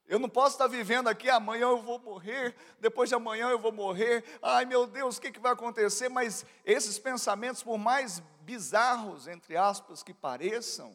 Eu 0.08 0.20
não 0.20 0.28
posso 0.28 0.54
estar 0.54 0.68
vivendo 0.68 1.08
aqui, 1.08 1.28
amanhã 1.28 1.62
eu 1.62 1.82
vou 1.82 1.98
morrer, 1.98 2.54
depois 2.78 3.08
de 3.08 3.14
amanhã 3.16 3.48
eu 3.48 3.58
vou 3.58 3.72
morrer, 3.72 4.24
ai 4.40 4.64
meu 4.64 4.86
Deus, 4.86 5.16
o 5.16 5.20
que, 5.20 5.32
que 5.32 5.40
vai 5.40 5.52
acontecer? 5.52 6.08
Mas 6.08 6.46
esses 6.64 6.96
pensamentos, 6.96 7.62
por 7.62 7.76
mais 7.76 8.22
bizarros, 8.42 9.26
entre 9.26 9.56
aspas, 9.56 10.04
que 10.04 10.14
pareçam, 10.14 10.94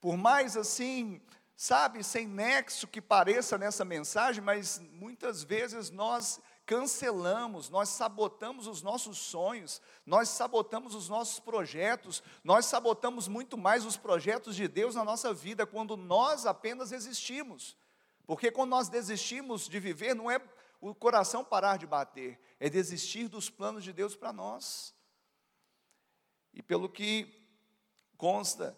por 0.00 0.16
mais 0.16 0.56
assim, 0.56 1.22
sabe, 1.56 2.02
sem 2.02 2.26
nexo 2.26 2.88
que 2.88 3.00
pareça 3.00 3.56
nessa 3.56 3.84
mensagem, 3.84 4.42
mas 4.42 4.82
muitas 4.92 5.44
vezes 5.44 5.90
nós 5.90 6.40
cancelamos, 6.66 7.70
nós 7.70 7.90
sabotamos 7.90 8.66
os 8.66 8.82
nossos 8.82 9.18
sonhos, 9.18 9.80
nós 10.04 10.28
sabotamos 10.28 10.96
os 10.96 11.08
nossos 11.08 11.38
projetos, 11.38 12.20
nós 12.42 12.66
sabotamos 12.66 13.28
muito 13.28 13.56
mais 13.56 13.84
os 13.84 13.96
projetos 13.96 14.56
de 14.56 14.66
Deus 14.66 14.96
na 14.96 15.04
nossa 15.04 15.32
vida 15.32 15.64
quando 15.64 15.96
nós 15.96 16.46
apenas 16.46 16.90
existimos. 16.90 17.76
Porque 18.26 18.50
quando 18.50 18.70
nós 18.70 18.88
desistimos 18.88 19.68
de 19.68 19.78
viver, 19.80 20.14
não 20.14 20.30
é 20.30 20.40
o 20.80 20.94
coração 20.94 21.44
parar 21.44 21.76
de 21.76 21.86
bater, 21.86 22.40
é 22.58 22.68
desistir 22.68 23.28
dos 23.28 23.48
planos 23.48 23.84
de 23.84 23.92
Deus 23.92 24.16
para 24.16 24.32
nós. 24.32 24.94
E 26.52 26.62
pelo 26.62 26.88
que 26.88 27.40
consta, 28.16 28.76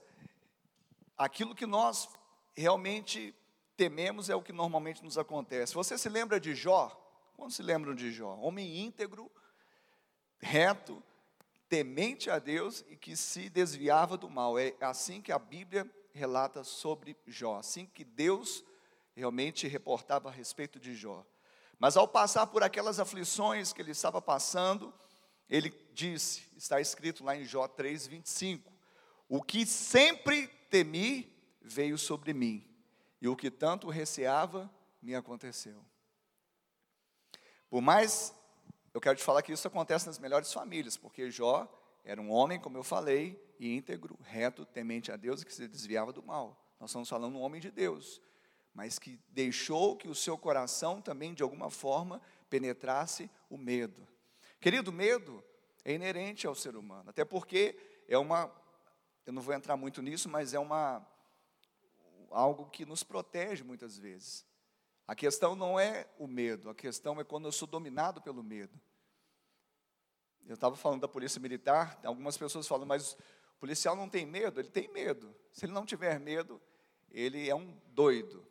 aquilo 1.16 1.54
que 1.54 1.66
nós 1.66 2.08
realmente 2.54 3.34
tememos 3.76 4.30
é 4.30 4.34
o 4.34 4.42
que 4.42 4.52
normalmente 4.52 5.02
nos 5.02 5.18
acontece. 5.18 5.74
Você 5.74 5.98
se 5.98 6.08
lembra 6.08 6.38
de 6.38 6.54
Jó? 6.54 7.00
Quando 7.36 7.50
se 7.50 7.62
lembram 7.62 7.94
de 7.94 8.12
Jó? 8.12 8.34
Homem 8.36 8.84
íntegro, 8.84 9.30
reto, 10.38 11.02
temente 11.68 12.30
a 12.30 12.38
Deus 12.38 12.84
e 12.88 12.96
que 12.96 13.16
se 13.16 13.48
desviava 13.48 14.16
do 14.16 14.30
mal. 14.30 14.58
É 14.58 14.74
assim 14.80 15.20
que 15.20 15.32
a 15.32 15.38
Bíblia 15.38 15.90
relata 16.12 16.62
sobre 16.62 17.16
Jó, 17.26 17.56
assim 17.58 17.86
que 17.86 18.04
Deus 18.04 18.64
realmente 19.14 19.68
reportava 19.68 20.28
a 20.28 20.32
respeito 20.32 20.78
de 20.78 20.94
Jó. 20.94 21.24
Mas 21.78 21.96
ao 21.96 22.06
passar 22.06 22.46
por 22.46 22.62
aquelas 22.62 22.98
aflições 22.98 23.72
que 23.72 23.80
ele 23.80 23.90
estava 23.90 24.20
passando, 24.20 24.92
ele 25.48 25.70
disse, 25.92 26.44
está 26.56 26.80
escrito 26.80 27.24
lá 27.24 27.36
em 27.36 27.44
Jó 27.44 27.66
3:25, 27.68 28.72
o 29.28 29.42
que 29.42 29.66
sempre 29.66 30.48
temi 30.68 31.32
veio 31.60 31.96
sobre 31.96 32.32
mim, 32.32 32.66
e 33.20 33.28
o 33.28 33.36
que 33.36 33.50
tanto 33.50 33.88
receava 33.88 34.70
me 35.00 35.14
aconteceu. 35.14 35.84
Por 37.68 37.80
mais, 37.80 38.34
eu 38.92 39.00
quero 39.00 39.16
te 39.16 39.24
falar 39.24 39.42
que 39.42 39.52
isso 39.52 39.66
acontece 39.66 40.06
nas 40.06 40.18
melhores 40.18 40.52
famílias, 40.52 40.96
porque 40.96 41.30
Jó 41.30 41.68
era 42.04 42.20
um 42.20 42.30
homem, 42.30 42.60
como 42.60 42.76
eu 42.76 42.84
falei, 42.84 43.42
íntegro, 43.58 44.18
reto, 44.22 44.64
temente 44.64 45.10
a 45.10 45.16
Deus 45.16 45.42
e 45.42 45.46
que 45.46 45.52
se 45.52 45.66
desviava 45.66 46.12
do 46.12 46.22
mal. 46.22 46.62
Nós 46.78 46.90
estamos 46.90 47.08
falando 47.08 47.32
de 47.32 47.38
um 47.38 47.42
homem 47.42 47.60
de 47.60 47.70
Deus, 47.70 48.20
mas 48.74 48.98
que 48.98 49.18
deixou 49.28 49.96
que 49.96 50.08
o 50.08 50.14
seu 50.14 50.36
coração 50.36 51.00
também, 51.00 51.32
de 51.32 51.42
alguma 51.42 51.70
forma, 51.70 52.20
penetrasse 52.50 53.30
o 53.48 53.56
medo. 53.56 54.06
Querido, 54.60 54.92
medo 54.92 55.42
é 55.84 55.94
inerente 55.94 56.46
ao 56.46 56.54
ser 56.54 56.76
humano, 56.76 57.10
até 57.10 57.24
porque 57.24 57.78
é 58.08 58.18
uma, 58.18 58.50
eu 59.24 59.32
não 59.32 59.40
vou 59.40 59.54
entrar 59.54 59.76
muito 59.76 60.02
nisso, 60.02 60.28
mas 60.28 60.52
é 60.52 60.58
uma 60.58 61.06
algo 62.30 62.66
que 62.66 62.84
nos 62.84 63.04
protege 63.04 63.62
muitas 63.62 63.96
vezes. 63.96 64.44
A 65.06 65.14
questão 65.14 65.54
não 65.54 65.78
é 65.78 66.08
o 66.18 66.26
medo, 66.26 66.68
a 66.68 66.74
questão 66.74 67.20
é 67.20 67.24
quando 67.24 67.46
eu 67.46 67.52
sou 67.52 67.68
dominado 67.68 68.20
pelo 68.20 68.42
medo. 68.42 68.80
Eu 70.46 70.54
estava 70.54 70.74
falando 70.76 71.02
da 71.02 71.08
polícia 71.08 71.40
militar, 71.40 71.98
algumas 72.04 72.36
pessoas 72.36 72.66
falam, 72.66 72.86
mas 72.86 73.12
o 73.12 73.60
policial 73.60 73.94
não 73.94 74.08
tem 74.08 74.26
medo? 74.26 74.60
Ele 74.60 74.68
tem 74.68 74.88
medo. 74.88 75.34
Se 75.52 75.64
ele 75.64 75.72
não 75.72 75.86
tiver 75.86 76.18
medo, 76.18 76.60
ele 77.10 77.48
é 77.48 77.54
um 77.54 77.78
doido. 77.86 78.46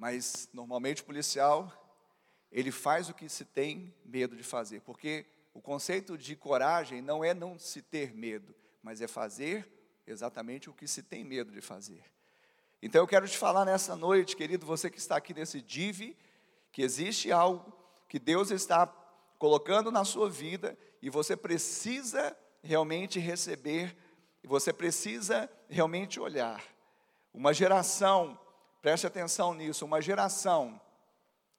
Mas 0.00 0.48
normalmente 0.54 1.02
o 1.02 1.04
policial, 1.04 1.70
ele 2.50 2.72
faz 2.72 3.10
o 3.10 3.14
que 3.14 3.28
se 3.28 3.44
tem 3.44 3.94
medo 4.02 4.34
de 4.34 4.42
fazer, 4.42 4.80
porque 4.80 5.26
o 5.52 5.60
conceito 5.60 6.16
de 6.16 6.34
coragem 6.34 7.02
não 7.02 7.22
é 7.22 7.34
não 7.34 7.58
se 7.58 7.82
ter 7.82 8.14
medo, 8.14 8.54
mas 8.82 9.02
é 9.02 9.06
fazer 9.06 9.70
exatamente 10.06 10.70
o 10.70 10.72
que 10.72 10.88
se 10.88 11.02
tem 11.02 11.22
medo 11.22 11.52
de 11.52 11.60
fazer. 11.60 12.02
Então 12.80 13.02
eu 13.02 13.06
quero 13.06 13.28
te 13.28 13.36
falar 13.36 13.66
nessa 13.66 13.94
noite, 13.94 14.34
querido, 14.36 14.64
você 14.64 14.88
que 14.88 14.96
está 14.96 15.16
aqui 15.18 15.34
nesse 15.34 15.60
DIV, 15.60 16.16
que 16.72 16.80
existe 16.80 17.30
algo 17.30 17.70
que 18.08 18.18
Deus 18.18 18.50
está 18.50 18.86
colocando 19.38 19.90
na 19.90 20.06
sua 20.06 20.30
vida 20.30 20.78
e 21.02 21.10
você 21.10 21.36
precisa 21.36 22.34
realmente 22.62 23.18
receber, 23.18 23.94
você 24.42 24.72
precisa 24.72 25.50
realmente 25.68 26.18
olhar. 26.18 26.64
Uma 27.34 27.52
geração, 27.52 28.39
preste 28.80 29.06
atenção 29.06 29.54
nisso, 29.54 29.84
uma 29.84 30.00
geração, 30.00 30.80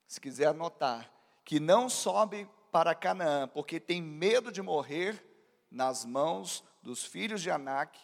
se 0.07 0.19
quiser 0.19 0.47
anotar, 0.47 1.11
que 1.43 1.59
não 1.59 1.89
sobe 1.89 2.49
para 2.71 2.95
Canaã, 2.95 3.47
porque 3.47 3.79
tem 3.79 4.01
medo 4.01 4.51
de 4.51 4.61
morrer 4.61 5.23
nas 5.69 6.05
mãos 6.05 6.63
dos 6.81 7.03
filhos 7.03 7.41
de 7.41 7.51
Anak, 7.51 7.99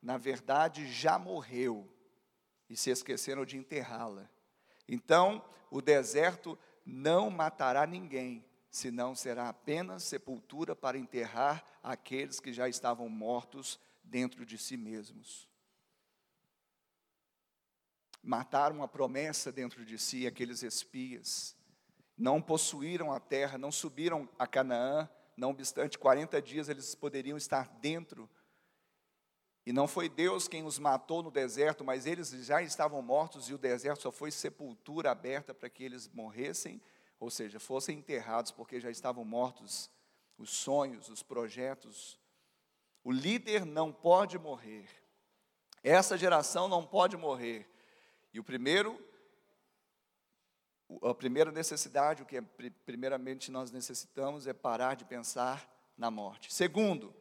na 0.00 0.16
verdade 0.16 0.90
já 0.90 1.18
morreu 1.18 1.88
e 2.68 2.76
se 2.76 2.90
esqueceram 2.90 3.44
de 3.44 3.56
enterrá-la. 3.56 4.28
Então, 4.88 5.44
o 5.70 5.80
deserto 5.80 6.58
não 6.84 7.30
matará 7.30 7.86
ninguém, 7.86 8.44
senão 8.70 9.14
será 9.14 9.48
apenas 9.48 10.02
sepultura 10.02 10.74
para 10.74 10.98
enterrar 10.98 11.64
aqueles 11.82 12.40
que 12.40 12.52
já 12.52 12.68
estavam 12.68 13.08
mortos 13.08 13.78
dentro 14.02 14.44
de 14.44 14.58
si 14.58 14.76
mesmos. 14.76 15.51
Mataram 18.22 18.82
a 18.82 18.88
promessa 18.88 19.50
dentro 19.50 19.84
de 19.84 19.98
si, 19.98 20.26
aqueles 20.26 20.62
espias. 20.62 21.56
Não 22.16 22.40
possuíram 22.40 23.12
a 23.12 23.18
terra, 23.18 23.58
não 23.58 23.72
subiram 23.72 24.28
a 24.38 24.46
Canaã, 24.46 25.08
não 25.36 25.50
obstante 25.50 25.98
40 25.98 26.40
dias 26.40 26.68
eles 26.68 26.94
poderiam 26.94 27.36
estar 27.36 27.68
dentro. 27.80 28.28
E 29.64 29.72
não 29.72 29.86
foi 29.86 30.08
Deus 30.08 30.48
quem 30.48 30.64
os 30.64 30.78
matou 30.78 31.22
no 31.22 31.30
deserto, 31.30 31.84
mas 31.84 32.06
eles 32.06 32.30
já 32.30 32.62
estavam 32.62 33.00
mortos 33.00 33.48
e 33.48 33.54
o 33.54 33.58
deserto 33.58 34.02
só 34.02 34.12
foi 34.12 34.30
sepultura 34.30 35.10
aberta 35.10 35.54
para 35.54 35.70
que 35.70 35.84
eles 35.84 36.08
morressem, 36.08 36.80
ou 37.18 37.30
seja, 37.30 37.60
fossem 37.60 37.98
enterrados 37.98 38.50
porque 38.50 38.80
já 38.80 38.90
estavam 38.90 39.24
mortos 39.24 39.90
os 40.36 40.50
sonhos, 40.50 41.08
os 41.08 41.22
projetos. 41.22 42.18
O 43.04 43.12
líder 43.12 43.64
não 43.64 43.92
pode 43.92 44.38
morrer. 44.38 44.88
Essa 45.82 46.18
geração 46.18 46.68
não 46.68 46.84
pode 46.84 47.16
morrer. 47.16 47.68
E 48.32 48.40
o 48.40 48.44
primeiro, 48.44 48.98
a 51.02 51.14
primeira 51.14 51.52
necessidade, 51.52 52.22
o 52.22 52.26
que 52.26 52.38
é, 52.38 52.42
primeiramente 52.86 53.50
nós 53.50 53.70
necessitamos 53.70 54.46
é 54.46 54.52
parar 54.52 54.94
de 54.94 55.04
pensar 55.04 55.68
na 55.96 56.10
morte. 56.10 56.52
Segundo, 56.52 57.14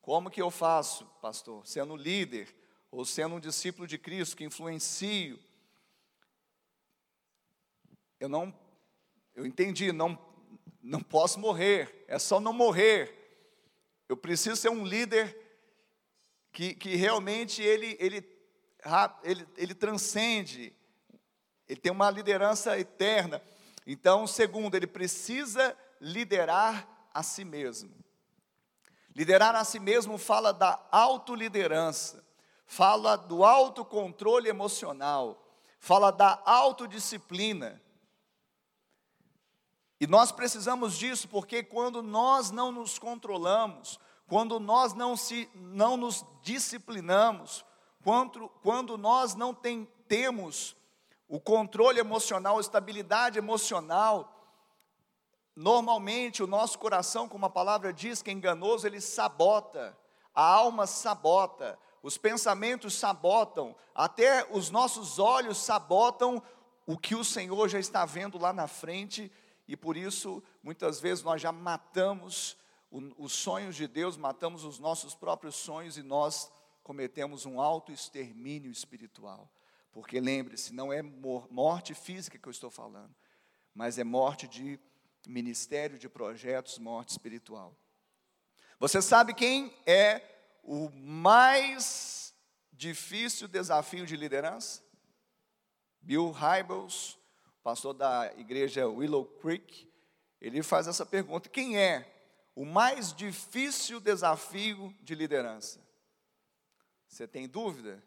como 0.00 0.30
que 0.30 0.40
eu 0.40 0.50
faço, 0.50 1.06
pastor? 1.20 1.66
Sendo 1.66 1.94
líder 1.94 2.54
ou 2.90 3.04
sendo 3.04 3.36
um 3.36 3.40
discípulo 3.40 3.86
de 3.86 3.98
Cristo 3.98 4.36
que 4.36 4.44
influencio. 4.44 5.38
Eu 8.18 8.28
não, 8.28 8.54
eu 9.34 9.46
entendi, 9.46 9.92
não, 9.92 10.18
não 10.82 11.00
posso 11.00 11.38
morrer, 11.38 12.04
é 12.08 12.18
só 12.18 12.40
não 12.40 12.52
morrer. 12.52 13.18
Eu 14.08 14.16
preciso 14.16 14.56
ser 14.56 14.70
um 14.70 14.84
líder 14.84 15.36
que, 16.52 16.74
que 16.74 16.94
realmente 16.96 17.62
ele, 17.62 17.96
ele 17.98 18.20
ele, 19.22 19.46
ele 19.56 19.74
transcende, 19.74 20.74
ele 21.68 21.80
tem 21.80 21.92
uma 21.92 22.10
liderança 22.10 22.78
eterna. 22.78 23.42
Então, 23.86 24.26
segundo, 24.26 24.74
ele 24.74 24.86
precisa 24.86 25.76
liderar 26.00 26.88
a 27.14 27.22
si 27.22 27.44
mesmo. 27.44 27.92
Liderar 29.14 29.54
a 29.54 29.64
si 29.64 29.78
mesmo 29.78 30.16
fala 30.16 30.52
da 30.52 30.80
autoliderança, 30.90 32.24
fala 32.64 33.16
do 33.16 33.44
autocontrole 33.44 34.48
emocional, 34.48 35.46
fala 35.78 36.10
da 36.10 36.40
autodisciplina. 36.44 37.80
E 40.00 40.06
nós 40.06 40.32
precisamos 40.32 40.96
disso 40.96 41.28
porque 41.28 41.62
quando 41.62 42.02
nós 42.02 42.50
não 42.50 42.72
nos 42.72 42.98
controlamos, 42.98 44.00
quando 44.26 44.58
nós 44.58 44.94
não, 44.94 45.16
se, 45.16 45.48
não 45.54 45.96
nos 45.96 46.24
disciplinamos, 46.42 47.64
quando, 48.02 48.48
quando 48.62 48.98
nós 48.98 49.34
não 49.34 49.54
tem, 49.54 49.88
temos 50.08 50.76
o 51.28 51.40
controle 51.40 51.98
emocional, 51.98 52.58
a 52.58 52.60
estabilidade 52.60 53.38
emocional, 53.38 54.32
normalmente 55.54 56.42
o 56.42 56.46
nosso 56.46 56.78
coração, 56.78 57.28
como 57.28 57.46
a 57.46 57.50
palavra 57.50 57.92
diz, 57.92 58.20
que 58.20 58.30
é 58.30 58.32
enganoso, 58.32 58.86
ele 58.86 59.00
sabota, 59.00 59.96
a 60.34 60.44
alma 60.44 60.86
sabota, 60.86 61.78
os 62.02 62.18
pensamentos 62.18 62.94
sabotam, 62.94 63.74
até 63.94 64.46
os 64.50 64.70
nossos 64.70 65.18
olhos 65.18 65.58
sabotam 65.58 66.42
o 66.86 66.98
que 66.98 67.14
o 67.14 67.24
Senhor 67.24 67.68
já 67.68 67.78
está 67.78 68.04
vendo 68.04 68.38
lá 68.38 68.52
na 68.52 68.66
frente, 68.66 69.30
e 69.68 69.76
por 69.76 69.96
isso, 69.96 70.42
muitas 70.62 71.00
vezes, 71.00 71.22
nós 71.22 71.40
já 71.40 71.52
matamos 71.52 72.58
os 73.16 73.32
sonhos 73.32 73.74
de 73.74 73.86
Deus, 73.86 74.18
matamos 74.18 74.64
os 74.64 74.78
nossos 74.78 75.14
próprios 75.14 75.54
sonhos 75.54 75.96
e 75.96 76.02
nós 76.02 76.50
cometemos 76.82 77.46
um 77.46 77.60
auto-extermínio 77.60 78.70
espiritual. 78.70 79.50
Porque 79.92 80.20
lembre-se, 80.20 80.72
não 80.72 80.92
é 80.92 81.02
morte 81.02 81.94
física 81.94 82.38
que 82.38 82.48
eu 82.48 82.52
estou 82.52 82.70
falando, 82.70 83.14
mas 83.74 83.98
é 83.98 84.04
morte 84.04 84.48
de 84.48 84.80
ministério, 85.26 85.98
de 85.98 86.08
projetos, 86.08 86.78
morte 86.78 87.10
espiritual. 87.10 87.76
Você 88.78 89.00
sabe 89.00 89.34
quem 89.34 89.72
é 89.86 90.22
o 90.62 90.88
mais 90.90 92.34
difícil 92.72 93.46
desafio 93.46 94.06
de 94.06 94.16
liderança? 94.16 94.82
Bill 96.00 96.32
Hybels, 96.32 97.18
pastor 97.62 97.94
da 97.94 98.32
igreja 98.36 98.88
Willow 98.88 99.24
Creek, 99.24 99.88
ele 100.40 100.62
faz 100.62 100.88
essa 100.88 101.06
pergunta: 101.06 101.48
quem 101.48 101.78
é 101.78 102.12
o 102.56 102.64
mais 102.64 103.12
difícil 103.12 104.00
desafio 104.00 104.94
de 105.00 105.14
liderança? 105.14 105.81
Você 107.12 107.28
tem 107.28 107.46
dúvida? 107.46 108.02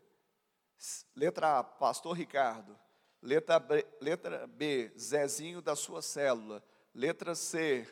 Letra 1.15 1.59
A, 1.59 1.63
Pastor 1.63 2.17
Ricardo. 2.17 2.75
Letra 3.21 3.59
B, 3.59 3.85
letra 4.01 4.47
B, 4.47 4.91
Zezinho 4.97 5.61
da 5.61 5.75
sua 5.75 6.01
célula. 6.01 6.63
Letra 6.91 7.35
C, 7.35 7.87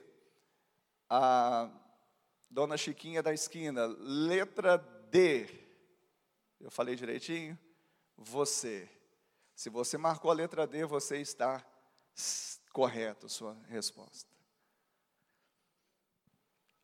a 1.08 1.70
Dona 2.50 2.76
Chiquinha 2.78 3.22
da 3.22 3.32
esquina. 3.32 3.86
Letra 3.86 4.78
D, 5.12 5.48
eu 6.60 6.72
falei 6.72 6.96
direitinho? 6.96 7.60
Você. 8.18 8.90
Se 9.56 9.70
você 9.70 10.00
marcou 10.00 10.32
a 10.32 10.34
letra 10.34 10.66
D, 10.66 10.84
você 10.84 11.20
está 11.20 11.64
correto, 12.72 13.30
sua 13.30 13.56
resposta. 13.68 14.32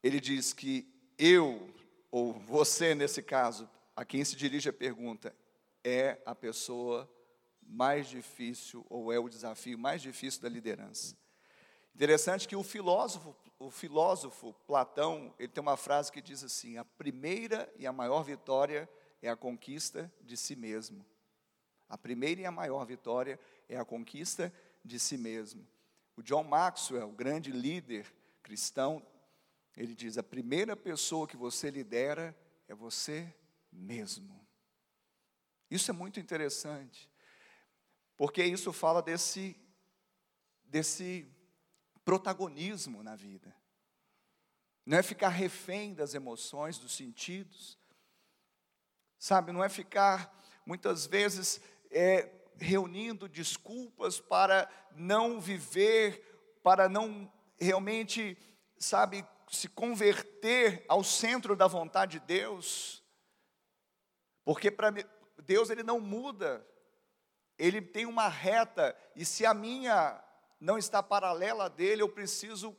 Ele 0.03 0.19
diz 0.19 0.53
que 0.53 0.87
eu, 1.17 1.73
ou 2.11 2.33
você 2.33 2.93
nesse 2.93 3.23
caso, 3.23 3.67
a 3.99 4.05
quem 4.05 4.23
se 4.23 4.33
dirige 4.37 4.69
a 4.69 4.71
pergunta 4.71 5.35
é 5.83 6.21
a 6.25 6.33
pessoa 6.33 7.05
mais 7.61 8.07
difícil 8.07 8.85
ou 8.89 9.11
é 9.11 9.19
o 9.19 9.27
desafio 9.27 9.77
mais 9.77 10.01
difícil 10.01 10.41
da 10.41 10.47
liderança. 10.47 11.17
Interessante 11.93 12.47
que 12.47 12.55
o 12.55 12.63
filósofo, 12.63 13.35
o 13.59 13.69
filósofo 13.69 14.53
Platão, 14.65 15.35
ele 15.37 15.49
tem 15.49 15.61
uma 15.61 15.75
frase 15.75 16.13
que 16.13 16.21
diz 16.21 16.45
assim: 16.45 16.77
a 16.77 16.85
primeira 16.85 17.69
e 17.77 17.85
a 17.85 17.91
maior 17.91 18.23
vitória 18.23 18.89
é 19.21 19.29
a 19.29 19.35
conquista 19.35 20.09
de 20.21 20.37
si 20.37 20.55
mesmo. 20.55 21.05
A 21.89 21.97
primeira 21.97 22.39
e 22.39 22.45
a 22.45 22.51
maior 22.51 22.85
vitória 22.85 23.37
é 23.67 23.77
a 23.77 23.83
conquista 23.83 24.49
de 24.81 24.97
si 24.97 25.17
mesmo. 25.17 25.67
O 26.15 26.23
John 26.23 26.45
Maxwell, 26.45 27.09
o 27.09 27.11
grande 27.11 27.51
líder 27.51 28.05
cristão, 28.41 29.05
ele 29.75 29.93
diz: 29.93 30.17
a 30.17 30.23
primeira 30.23 30.73
pessoa 30.73 31.27
que 31.27 31.35
você 31.35 31.69
lidera 31.69 32.33
é 32.65 32.73
você 32.73 33.35
mesmo. 33.71 34.47
Isso 35.69 35.91
é 35.91 35.93
muito 35.93 36.19
interessante, 36.19 37.09
porque 38.17 38.43
isso 38.43 38.73
fala 38.73 39.01
desse, 39.01 39.55
desse 40.63 41.27
protagonismo 42.03 43.03
na 43.03 43.15
vida. 43.15 43.55
Não 44.85 44.97
é 44.97 45.03
ficar 45.03 45.29
refém 45.29 45.93
das 45.93 46.15
emoções, 46.15 46.79
dos 46.79 46.95
sentidos, 46.95 47.77
sabe? 49.19 49.51
Não 49.51 49.63
é 49.63 49.69
ficar, 49.69 50.35
muitas 50.65 51.05
vezes, 51.05 51.61
é, 51.91 52.31
reunindo 52.57 53.29
desculpas 53.29 54.19
para 54.19 54.67
não 54.95 55.39
viver, 55.39 56.57
para 56.63 56.89
não 56.89 57.31
realmente, 57.59 58.37
sabe, 58.77 59.25
se 59.51 59.67
converter 59.67 60.85
ao 60.87 61.03
centro 61.03 61.55
da 61.55 61.67
vontade 61.67 62.19
de 62.19 62.25
Deus. 62.25 63.03
Porque 64.49 64.71
para 64.71 64.91
Deus 65.45 65.69
ele 65.69 65.83
não 65.83 65.99
muda. 65.99 66.65
Ele 67.55 67.79
tem 67.79 68.07
uma 68.07 68.27
reta 68.27 68.97
e 69.15 69.23
se 69.23 69.45
a 69.45 69.53
minha 69.53 70.19
não 70.59 70.75
está 70.75 71.03
paralela 71.03 71.65
a 71.65 71.69
dele, 71.69 72.01
eu 72.01 72.09
preciso 72.09 72.75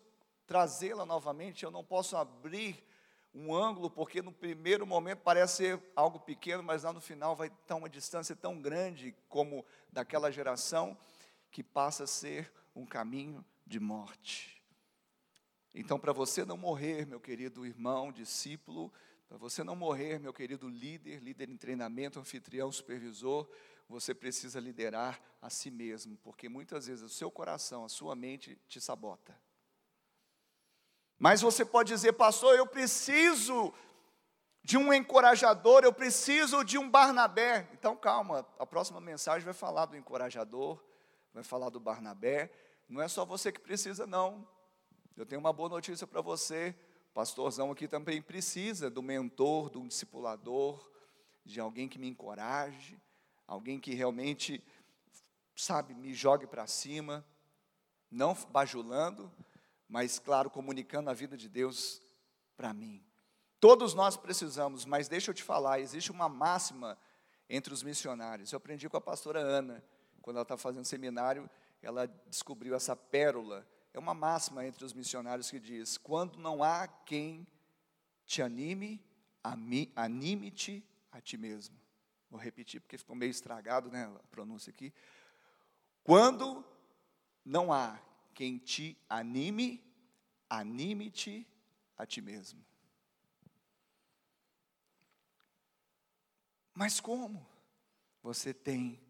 trazê-la 0.48 1.06
novamente. 1.06 1.62
Eu 1.62 1.70
não 1.70 1.84
posso 1.84 2.16
abrir 2.16 2.84
um 3.32 3.54
ângulo, 3.54 3.88
porque 3.88 4.20
no 4.20 4.32
primeiro 4.32 4.84
momento 4.84 5.20
parece 5.20 5.58
ser 5.58 5.82
algo 5.94 6.18
pequeno, 6.18 6.60
mas 6.60 6.82
lá 6.82 6.92
no 6.92 7.00
final 7.00 7.36
vai 7.36 7.46
estar 7.46 7.76
uma 7.76 7.88
distância 7.88 8.34
tão 8.34 8.60
grande 8.60 9.14
como 9.28 9.64
daquela 9.92 10.32
geração, 10.32 10.98
que 11.52 11.62
passa 11.62 12.02
a 12.02 12.08
ser 12.08 12.52
um 12.74 12.84
caminho 12.84 13.44
de 13.64 13.78
morte. 13.78 14.60
Então, 15.72 16.00
para 16.00 16.12
você 16.12 16.44
não 16.44 16.56
morrer, 16.56 17.06
meu 17.06 17.20
querido 17.20 17.64
irmão, 17.64 18.10
discípulo, 18.10 18.92
para 19.30 19.38
você 19.38 19.62
não 19.62 19.76
morrer, 19.76 20.18
meu 20.18 20.32
querido 20.32 20.68
líder, 20.68 21.22
líder 21.22 21.48
em 21.48 21.56
treinamento, 21.56 22.18
anfitrião, 22.18 22.72
supervisor, 22.72 23.48
você 23.88 24.12
precisa 24.12 24.58
liderar 24.58 25.20
a 25.40 25.48
si 25.48 25.70
mesmo, 25.70 26.16
porque 26.16 26.48
muitas 26.48 26.88
vezes 26.88 27.04
o 27.04 27.08
seu 27.08 27.30
coração, 27.30 27.84
a 27.84 27.88
sua 27.88 28.16
mente 28.16 28.60
te 28.66 28.80
sabota. 28.80 29.32
Mas 31.16 31.40
você 31.40 31.64
pode 31.64 31.90
dizer, 31.90 32.14
pastor, 32.14 32.56
eu 32.56 32.66
preciso 32.66 33.72
de 34.64 34.76
um 34.76 34.92
encorajador, 34.92 35.84
eu 35.84 35.92
preciso 35.92 36.64
de 36.64 36.76
um 36.76 36.90
Barnabé. 36.90 37.68
Então 37.72 37.96
calma, 37.96 38.44
a 38.58 38.66
próxima 38.66 39.00
mensagem 39.00 39.44
vai 39.44 39.54
falar 39.54 39.86
do 39.86 39.96
encorajador, 39.96 40.82
vai 41.32 41.44
falar 41.44 41.70
do 41.70 41.78
Barnabé, 41.78 42.50
não 42.88 43.00
é 43.00 43.06
só 43.06 43.24
você 43.24 43.52
que 43.52 43.60
precisa, 43.60 44.08
não. 44.08 44.44
Eu 45.16 45.24
tenho 45.24 45.38
uma 45.40 45.52
boa 45.52 45.68
notícia 45.68 46.04
para 46.04 46.20
você. 46.20 46.74
O 47.10 47.12
pastorzão 47.12 47.70
aqui 47.72 47.88
também 47.88 48.22
precisa 48.22 48.88
do 48.88 49.02
mentor, 49.02 49.68
do 49.68 49.86
discipulador, 49.86 50.88
de 51.44 51.60
alguém 51.60 51.88
que 51.88 51.98
me 51.98 52.08
encoraje, 52.08 53.00
alguém 53.46 53.80
que 53.80 53.92
realmente, 53.92 54.64
sabe, 55.56 55.92
me 55.92 56.14
jogue 56.14 56.46
para 56.46 56.66
cima, 56.66 57.26
não 58.10 58.34
bajulando, 58.50 59.30
mas, 59.88 60.20
claro, 60.20 60.48
comunicando 60.48 61.10
a 61.10 61.14
vida 61.14 61.36
de 61.36 61.48
Deus 61.48 62.00
para 62.56 62.72
mim. 62.72 63.04
Todos 63.58 63.92
nós 63.92 64.16
precisamos, 64.16 64.84
mas 64.84 65.08
deixa 65.08 65.30
eu 65.30 65.34
te 65.34 65.42
falar, 65.42 65.80
existe 65.80 66.12
uma 66.12 66.28
máxima 66.28 66.96
entre 67.48 67.74
os 67.74 67.82
missionários. 67.82 68.52
Eu 68.52 68.56
aprendi 68.58 68.88
com 68.88 68.96
a 68.96 69.00
pastora 69.00 69.40
Ana, 69.40 69.84
quando 70.22 70.36
ela 70.36 70.42
estava 70.42 70.60
fazendo 70.60 70.84
seminário, 70.84 71.50
ela 71.82 72.06
descobriu 72.28 72.74
essa 72.74 72.94
pérola. 72.94 73.66
É 73.92 73.98
uma 73.98 74.14
máxima 74.14 74.64
entre 74.64 74.84
os 74.84 74.92
missionários 74.92 75.50
que 75.50 75.58
diz: 75.58 75.98
quando 75.98 76.38
não 76.38 76.62
há 76.62 76.86
quem 76.86 77.46
te 78.24 78.42
anime, 78.42 79.04
anime-te 79.96 80.84
a 81.10 81.20
ti 81.20 81.36
mesmo. 81.36 81.78
Vou 82.30 82.38
repetir 82.38 82.80
porque 82.80 82.98
ficou 82.98 83.16
meio 83.16 83.30
estragado, 83.30 83.90
né, 83.90 84.04
a 84.04 84.26
pronúncia 84.30 84.70
aqui. 84.70 84.92
Quando 86.04 86.64
não 87.44 87.72
há 87.72 88.00
quem 88.32 88.58
te 88.58 88.96
anime, 89.08 89.84
anime-te 90.48 91.46
a 91.96 92.06
ti 92.06 92.20
mesmo. 92.20 92.64
Mas 96.72 97.00
como? 97.00 97.44
Você 98.22 98.54
tem 98.54 99.00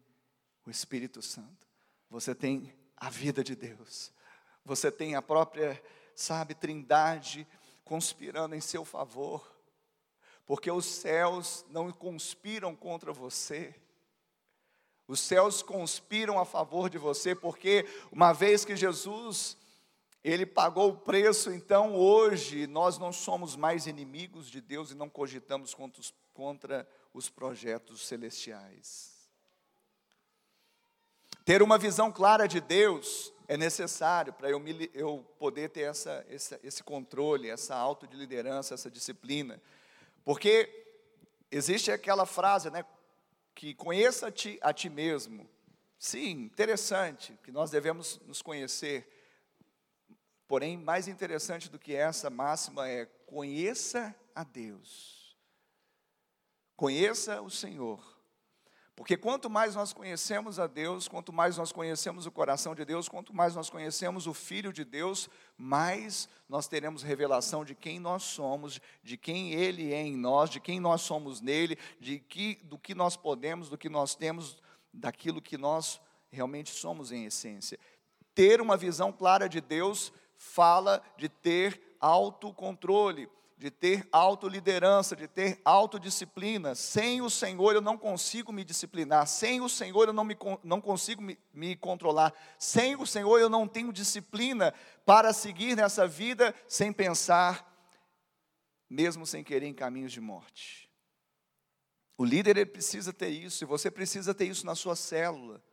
o 0.65 0.69
Espírito 0.69 1.21
Santo 1.21 1.71
você 2.11 2.35
tem 2.35 2.75
a 2.97 3.09
vida 3.09 3.41
de 3.41 3.55
Deus, 3.55 4.11
você 4.63 4.91
tem 4.91 5.15
a 5.15 5.21
própria, 5.21 5.81
sabe, 6.15 6.53
trindade 6.53 7.47
conspirando 7.83 8.55
em 8.55 8.61
seu 8.61 8.85
favor, 8.85 9.45
porque 10.45 10.71
os 10.71 10.85
céus 10.85 11.65
não 11.69 11.91
conspiram 11.91 12.75
contra 12.75 13.11
você, 13.11 13.75
os 15.07 15.19
céus 15.19 15.61
conspiram 15.61 16.39
a 16.39 16.45
favor 16.45 16.89
de 16.89 16.97
você, 16.97 17.35
porque 17.35 17.85
uma 18.11 18.31
vez 18.31 18.63
que 18.63 18.77
Jesus, 18.77 19.57
ele 20.23 20.45
pagou 20.45 20.91
o 20.91 20.97
preço, 20.97 21.51
então 21.51 21.95
hoje 21.95 22.65
nós 22.65 22.97
não 22.97 23.11
somos 23.11 23.57
mais 23.57 23.87
inimigos 23.87 24.49
de 24.49 24.61
Deus 24.61 24.91
e 24.91 24.95
não 24.95 25.09
cogitamos 25.09 25.73
contra 25.73 25.99
os, 25.99 26.13
contra 26.33 26.87
os 27.13 27.29
projetos 27.29 28.07
celestiais. 28.07 29.11
Ter 31.43 31.61
uma 31.61 31.77
visão 31.77 32.11
clara 32.11 32.47
de 32.47 32.61
Deus 32.61 33.33
é 33.51 33.57
necessário 33.57 34.31
para 34.31 34.49
eu, 34.49 34.63
eu, 34.93 35.27
poder 35.37 35.69
ter 35.71 35.81
essa, 35.81 36.25
essa, 36.29 36.57
esse 36.63 36.81
controle, 36.81 37.49
essa 37.49 37.75
auto 37.75 38.07
de 38.07 38.15
liderança, 38.15 38.73
essa 38.73 38.89
disciplina. 38.89 39.61
Porque 40.23 40.69
existe 41.51 41.91
aquela 41.91 42.25
frase, 42.25 42.69
né, 42.69 42.85
que 43.53 43.73
conheça-te 43.73 44.57
a 44.61 44.71
ti 44.71 44.89
mesmo. 44.89 45.49
Sim, 45.99 46.43
interessante, 46.43 47.37
que 47.43 47.51
nós 47.51 47.69
devemos 47.69 48.21
nos 48.25 48.41
conhecer. 48.41 49.05
Porém, 50.47 50.77
mais 50.77 51.09
interessante 51.09 51.69
do 51.69 51.77
que 51.77 51.93
essa 51.93 52.29
máxima 52.29 52.87
é 52.87 53.05
conheça 53.25 54.15
a 54.33 54.45
Deus. 54.45 55.35
Conheça 56.77 57.41
o 57.41 57.49
Senhor. 57.49 58.10
Porque 59.01 59.17
quanto 59.17 59.49
mais 59.49 59.73
nós 59.73 59.93
conhecemos 59.93 60.59
a 60.59 60.67
Deus, 60.67 61.07
quanto 61.07 61.33
mais 61.33 61.57
nós 61.57 61.71
conhecemos 61.71 62.27
o 62.27 62.31
coração 62.31 62.75
de 62.75 62.85
Deus, 62.85 63.09
quanto 63.09 63.35
mais 63.35 63.55
nós 63.55 63.67
conhecemos 63.67 64.27
o 64.27 64.33
Filho 64.35 64.71
de 64.71 64.85
Deus, 64.85 65.27
mais 65.57 66.29
nós 66.47 66.67
teremos 66.67 67.01
revelação 67.01 67.65
de 67.65 67.73
quem 67.73 67.99
nós 67.99 68.21
somos, 68.21 68.79
de 69.01 69.17
quem 69.17 69.53
Ele 69.53 69.91
é 69.91 70.03
em 70.03 70.15
nós, 70.15 70.51
de 70.51 70.59
quem 70.59 70.79
nós 70.79 71.01
somos 71.01 71.41
nele, 71.41 71.79
de 71.99 72.19
que, 72.19 72.59
do 72.63 72.77
que 72.77 72.93
nós 72.93 73.17
podemos, 73.17 73.69
do 73.69 73.77
que 73.77 73.89
nós 73.89 74.13
temos, 74.13 74.61
daquilo 74.93 75.41
que 75.41 75.57
nós 75.57 75.99
realmente 76.31 76.69
somos 76.69 77.11
em 77.11 77.25
essência. 77.25 77.79
Ter 78.35 78.61
uma 78.61 78.77
visão 78.77 79.11
clara 79.11 79.49
de 79.49 79.59
Deus 79.61 80.13
fala 80.35 81.01
de 81.17 81.27
ter 81.27 81.97
autocontrole 81.99 83.27
de 83.61 83.69
ter 83.69 84.09
autoliderança, 84.11 85.15
de 85.15 85.27
ter 85.27 85.61
autodisciplina. 85.63 86.73
Sem 86.73 87.21
o 87.21 87.29
Senhor 87.29 87.75
eu 87.75 87.81
não 87.81 87.95
consigo 87.95 88.51
me 88.51 88.63
disciplinar, 88.63 89.27
sem 89.27 89.61
o 89.61 89.69
Senhor 89.69 90.07
eu 90.07 90.13
não, 90.13 90.23
me, 90.23 90.35
não 90.63 90.81
consigo 90.81 91.21
me, 91.21 91.37
me 91.53 91.75
controlar, 91.75 92.33
sem 92.57 92.95
o 92.95 93.05
Senhor 93.05 93.37
eu 93.37 93.49
não 93.49 93.67
tenho 93.67 93.93
disciplina 93.93 94.73
para 95.05 95.31
seguir 95.31 95.77
nessa 95.77 96.07
vida 96.07 96.55
sem 96.67 96.91
pensar, 96.91 97.71
mesmo 98.89 99.27
sem 99.27 99.43
querer, 99.43 99.67
em 99.67 99.75
caminhos 99.75 100.11
de 100.11 100.19
morte. 100.19 100.89
O 102.17 102.25
líder 102.25 102.57
ele 102.57 102.65
precisa 102.65 103.13
ter 103.13 103.29
isso, 103.29 103.63
e 103.63 103.67
você 103.67 103.91
precisa 103.91 104.33
ter 104.33 104.45
isso 104.45 104.65
na 104.65 104.73
sua 104.73 104.95
célula. 104.95 105.63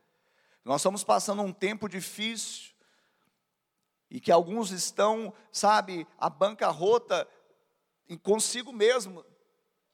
Nós 0.62 0.82
estamos 0.82 1.02
passando 1.02 1.40
um 1.40 1.54
tempo 1.54 1.88
difícil, 1.88 2.74
e 4.10 4.20
que 4.20 4.30
alguns 4.30 4.72
estão, 4.72 5.32
sabe, 5.50 6.06
a 6.18 6.28
bancarrota 6.28 7.26
consigo 8.16 8.72
mesmo. 8.72 9.24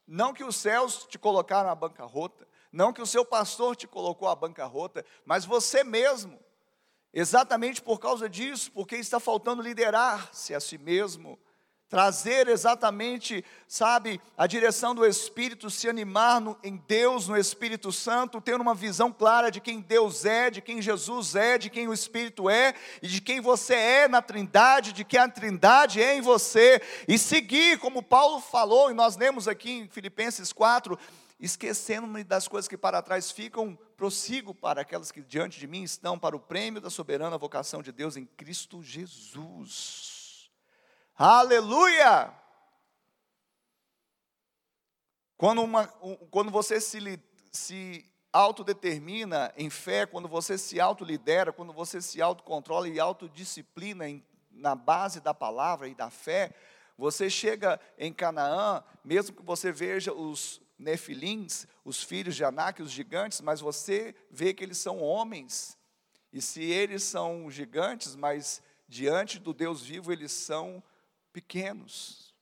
Não 0.07 0.33
que 0.33 0.43
os 0.43 0.55
céus 0.55 1.05
te 1.05 1.17
colocaram 1.17 1.69
à 1.69 1.75
bancarrota, 1.75 2.47
não 2.71 2.93
que 2.93 3.01
o 3.01 3.05
seu 3.05 3.25
pastor 3.25 3.75
te 3.75 3.87
colocou 3.87 4.27
à 4.27 4.35
bancarrota, 4.35 5.03
mas 5.25 5.45
você 5.45 5.83
mesmo. 5.83 6.39
Exatamente 7.11 7.81
por 7.81 7.99
causa 7.99 8.29
disso, 8.29 8.71
porque 8.71 8.97
está 8.97 9.19
faltando 9.19 9.61
liderar-se 9.61 10.53
a 10.53 10.59
si 10.59 10.77
mesmo, 10.77 11.39
trazer 11.89 12.47
exatamente, 12.47 13.43
sabe, 13.67 14.19
a 14.35 14.47
direção 14.47 14.95
do 14.95 15.05
Espírito, 15.05 15.69
se 15.69 15.87
animar 15.87 16.41
no, 16.41 16.57
em 16.63 16.77
Deus, 16.87 17.27
no 17.27 17.37
Espírito 17.37 17.91
Santo, 17.91 18.41
ter 18.41 18.59
uma 18.59 18.73
visão 18.73 19.11
clara 19.11 19.51
de 19.51 19.61
quem 19.61 19.79
Deus 19.79 20.25
é, 20.25 20.49
de 20.49 20.61
quem 20.61 20.81
Jesus 20.81 21.35
é, 21.35 21.57
de 21.57 21.69
quem 21.69 21.87
o 21.87 21.93
Espírito 21.93 22.49
é, 22.49 22.73
e 23.01 23.07
de 23.07 23.21
quem 23.21 23.39
você 23.39 23.75
é 23.75 24.07
na 24.07 24.21
Trindade, 24.21 24.93
de 24.93 25.03
que 25.03 25.17
a 25.17 25.29
Trindade 25.29 26.01
é 26.01 26.17
em 26.17 26.21
você, 26.21 26.81
e 27.07 27.17
seguir, 27.17 27.77
como 27.77 28.01
Paulo 28.01 28.39
falou, 28.41 28.89
e 28.89 28.93
nós 28.93 29.15
lemos 29.15 29.47
aqui 29.47 29.71
em 29.71 29.87
Filipenses 29.87 30.51
4, 30.51 30.97
esquecendo-me 31.39 32.23
das 32.23 32.47
coisas 32.47 32.67
que 32.67 32.77
para 32.77 33.01
trás 33.01 33.29
ficam, 33.29 33.77
prossigo 33.95 34.53
para 34.53 34.81
aquelas 34.81 35.11
que 35.11 35.21
diante 35.21 35.59
de 35.59 35.67
mim 35.67 35.83
estão, 35.83 36.17
para 36.17 36.35
o 36.35 36.39
prêmio 36.39 36.81
da 36.81 36.89
soberana 36.89 37.37
vocação 37.37 37.83
de 37.83 37.91
Deus 37.91 38.17
em 38.17 38.25
Cristo 38.25 38.81
Jesus. 38.81 40.14
Aleluia! 41.17 42.29
Quando, 45.37 45.61
uma, 45.63 45.87
quando 46.29 46.51
você 46.51 46.81
se, 46.81 47.17
se 47.53 48.05
autodetermina 48.33 49.53
em 49.55 49.69
fé, 49.69 50.05
quando 50.05 50.27
você 50.27 50.57
se 50.57 50.77
autolidera, 50.77 51.53
quando 51.53 51.71
você 51.71 52.01
se 52.01 52.21
autocontrola 52.21 52.89
e 52.89 52.99
autodisciplina 52.99 54.09
em, 54.09 54.21
na 54.51 54.75
base 54.75 55.21
da 55.21 55.33
palavra 55.33 55.87
e 55.87 55.95
da 55.95 56.09
fé, 56.09 56.53
você 56.97 57.29
chega 57.29 57.79
em 57.97 58.11
Canaã, 58.11 58.83
mesmo 59.01 59.37
que 59.37 59.41
você 59.41 59.71
veja 59.71 60.11
os 60.11 60.61
nefilins, 60.77 61.65
os 61.85 62.03
filhos 62.03 62.35
de 62.35 62.43
Anak, 62.43 62.81
os 62.81 62.91
gigantes, 62.91 63.39
mas 63.39 63.61
você 63.61 64.13
vê 64.29 64.53
que 64.53 64.65
eles 64.65 64.79
são 64.79 65.01
homens. 65.01 65.77
E 66.33 66.41
se 66.41 66.61
eles 66.61 67.03
são 67.03 67.49
gigantes, 67.49 68.17
mas 68.17 68.61
diante 68.85 69.39
do 69.39 69.53
Deus 69.53 69.81
vivo 69.81 70.11
eles 70.11 70.33
são 70.33 70.83
pequenos. 71.35 72.33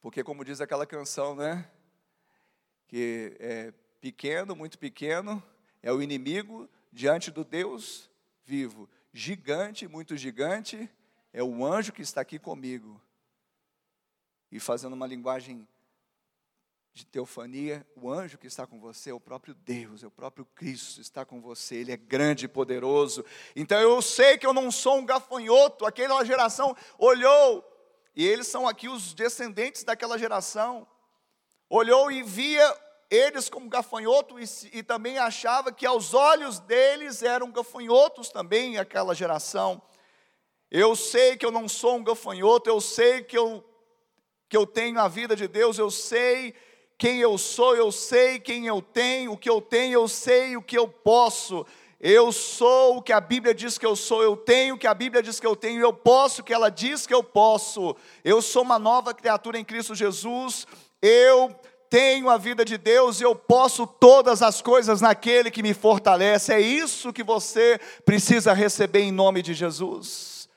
Porque, 0.00 0.24
como 0.24 0.42
diz 0.42 0.58
aquela 0.58 0.86
canção, 0.86 1.36
né? 1.36 1.70
Que 2.88 3.36
é 3.38 3.72
pequeno, 4.00 4.56
muito 4.56 4.78
pequeno, 4.78 5.42
é 5.82 5.92
o 5.92 6.00
inimigo 6.00 6.66
diante 6.90 7.30
do 7.30 7.44
Deus 7.44 8.10
vivo. 8.42 8.88
Gigante, 9.12 9.86
muito 9.86 10.16
gigante, 10.16 10.90
é 11.30 11.42
o 11.42 11.62
anjo 11.66 11.92
que 11.92 12.00
está 12.00 12.22
aqui 12.22 12.38
comigo. 12.38 12.98
E 14.50 14.58
fazendo 14.58 14.94
uma 14.94 15.06
linguagem 15.06 15.68
de 16.94 17.06
teofania, 17.06 17.86
o 17.96 18.10
anjo 18.10 18.36
que 18.36 18.46
está 18.46 18.66
com 18.66 18.78
você 18.78 19.10
é 19.10 19.14
o 19.14 19.20
próprio 19.20 19.54
Deus, 19.54 20.02
é 20.02 20.06
o 20.06 20.10
próprio 20.10 20.44
Cristo 20.54 21.00
está 21.00 21.24
com 21.24 21.40
você, 21.40 21.76
ele 21.76 21.92
é 21.92 21.96
grande 21.96 22.44
e 22.44 22.48
poderoso. 22.48 23.24
Então 23.56 23.80
eu 23.80 24.02
sei 24.02 24.36
que 24.36 24.46
eu 24.46 24.52
não 24.52 24.70
sou 24.70 24.98
um 24.98 25.06
gafanhoto, 25.06 25.86
aquela 25.86 26.22
geração 26.22 26.76
olhou, 26.98 27.64
e 28.14 28.26
eles 28.26 28.46
são 28.46 28.68
aqui 28.68 28.90
os 28.90 29.14
descendentes 29.14 29.84
daquela 29.84 30.18
geração, 30.18 30.86
olhou 31.70 32.12
e 32.12 32.22
via 32.22 32.76
eles 33.08 33.48
como 33.48 33.70
gafanhoto 33.70 34.38
e, 34.38 34.44
e 34.72 34.82
também 34.82 35.18
achava 35.18 35.72
que 35.72 35.86
aos 35.86 36.12
olhos 36.12 36.58
deles 36.60 37.22
eram 37.22 37.50
gafanhotos 37.50 38.28
também 38.28 38.76
aquela 38.76 39.14
geração. 39.14 39.80
Eu 40.70 40.94
sei 40.94 41.38
que 41.38 41.44
eu 41.44 41.50
não 41.50 41.68
sou 41.68 41.96
um 41.96 42.04
gafanhoto, 42.04 42.68
eu 42.68 42.80
sei 42.82 43.22
que 43.22 43.36
eu, 43.36 43.64
que 44.46 44.56
eu 44.56 44.66
tenho 44.66 44.98
a 44.98 45.08
vida 45.08 45.34
de 45.34 45.48
Deus, 45.48 45.78
eu 45.78 45.90
sei 45.90 46.54
quem 47.02 47.18
eu 47.18 47.36
sou, 47.36 47.74
eu 47.74 47.90
sei 47.90 48.38
quem 48.38 48.68
eu 48.68 48.80
tenho, 48.80 49.32
o 49.32 49.36
que 49.36 49.50
eu 49.50 49.60
tenho, 49.60 49.94
eu 49.94 50.06
sei 50.06 50.56
o 50.56 50.62
que 50.62 50.78
eu 50.78 50.86
posso. 50.86 51.66
Eu 51.98 52.30
sou 52.30 52.98
o 52.98 53.02
que 53.02 53.12
a 53.12 53.20
Bíblia 53.20 53.52
diz 53.52 53.76
que 53.76 53.84
eu 53.84 53.96
sou, 53.96 54.22
eu 54.22 54.36
tenho 54.36 54.76
o 54.76 54.78
que 54.78 54.86
a 54.86 54.94
Bíblia 54.94 55.20
diz 55.20 55.40
que 55.40 55.46
eu 55.46 55.56
tenho, 55.56 55.80
eu 55.80 55.92
posso 55.92 56.42
o 56.42 56.44
que 56.44 56.54
ela 56.54 56.70
diz 56.70 57.04
que 57.04 57.12
eu 57.12 57.24
posso. 57.24 57.96
Eu 58.22 58.40
sou 58.40 58.62
uma 58.62 58.78
nova 58.78 59.12
criatura 59.12 59.58
em 59.58 59.64
Cristo 59.64 59.96
Jesus. 59.96 60.64
Eu 61.02 61.52
tenho 61.90 62.30
a 62.30 62.38
vida 62.38 62.64
de 62.64 62.78
Deus 62.78 63.20
e 63.20 63.24
eu 63.24 63.34
posso 63.34 63.84
todas 63.84 64.40
as 64.40 64.62
coisas 64.62 65.00
naquele 65.00 65.50
que 65.50 65.60
me 65.60 65.74
fortalece. 65.74 66.52
É 66.52 66.60
isso 66.60 67.12
que 67.12 67.24
você 67.24 67.80
precisa 68.04 68.52
receber 68.52 69.00
em 69.00 69.10
nome 69.10 69.42
de 69.42 69.54
Jesus. 69.54 70.48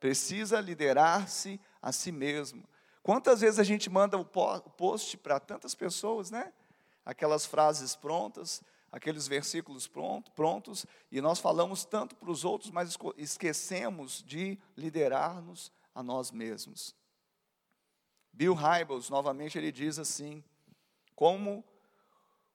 Precisa 0.00 0.60
liderar-se 0.60 1.60
a 1.80 1.92
si 1.92 2.10
mesmo. 2.10 2.64
Quantas 3.08 3.40
vezes 3.40 3.58
a 3.58 3.64
gente 3.64 3.88
manda 3.88 4.18
o 4.18 4.22
post 4.22 5.16
para 5.16 5.40
tantas 5.40 5.74
pessoas, 5.74 6.30
né? 6.30 6.52
Aquelas 7.06 7.46
frases 7.46 7.96
prontas, 7.96 8.62
aqueles 8.92 9.26
versículos 9.26 9.88
pronto, 9.88 10.30
prontos, 10.32 10.84
e 11.10 11.18
nós 11.18 11.38
falamos 11.40 11.86
tanto 11.86 12.14
para 12.14 12.30
os 12.30 12.44
outros, 12.44 12.70
mas 12.70 12.98
esquecemos 13.16 14.22
de 14.22 14.58
liderar-nos 14.76 15.72
a 15.94 16.02
nós 16.02 16.30
mesmos. 16.30 16.94
Bill 18.30 18.52
Hybels, 18.52 19.08
novamente, 19.08 19.56
ele 19.56 19.72
diz 19.72 19.98
assim: 19.98 20.44
como 21.16 21.64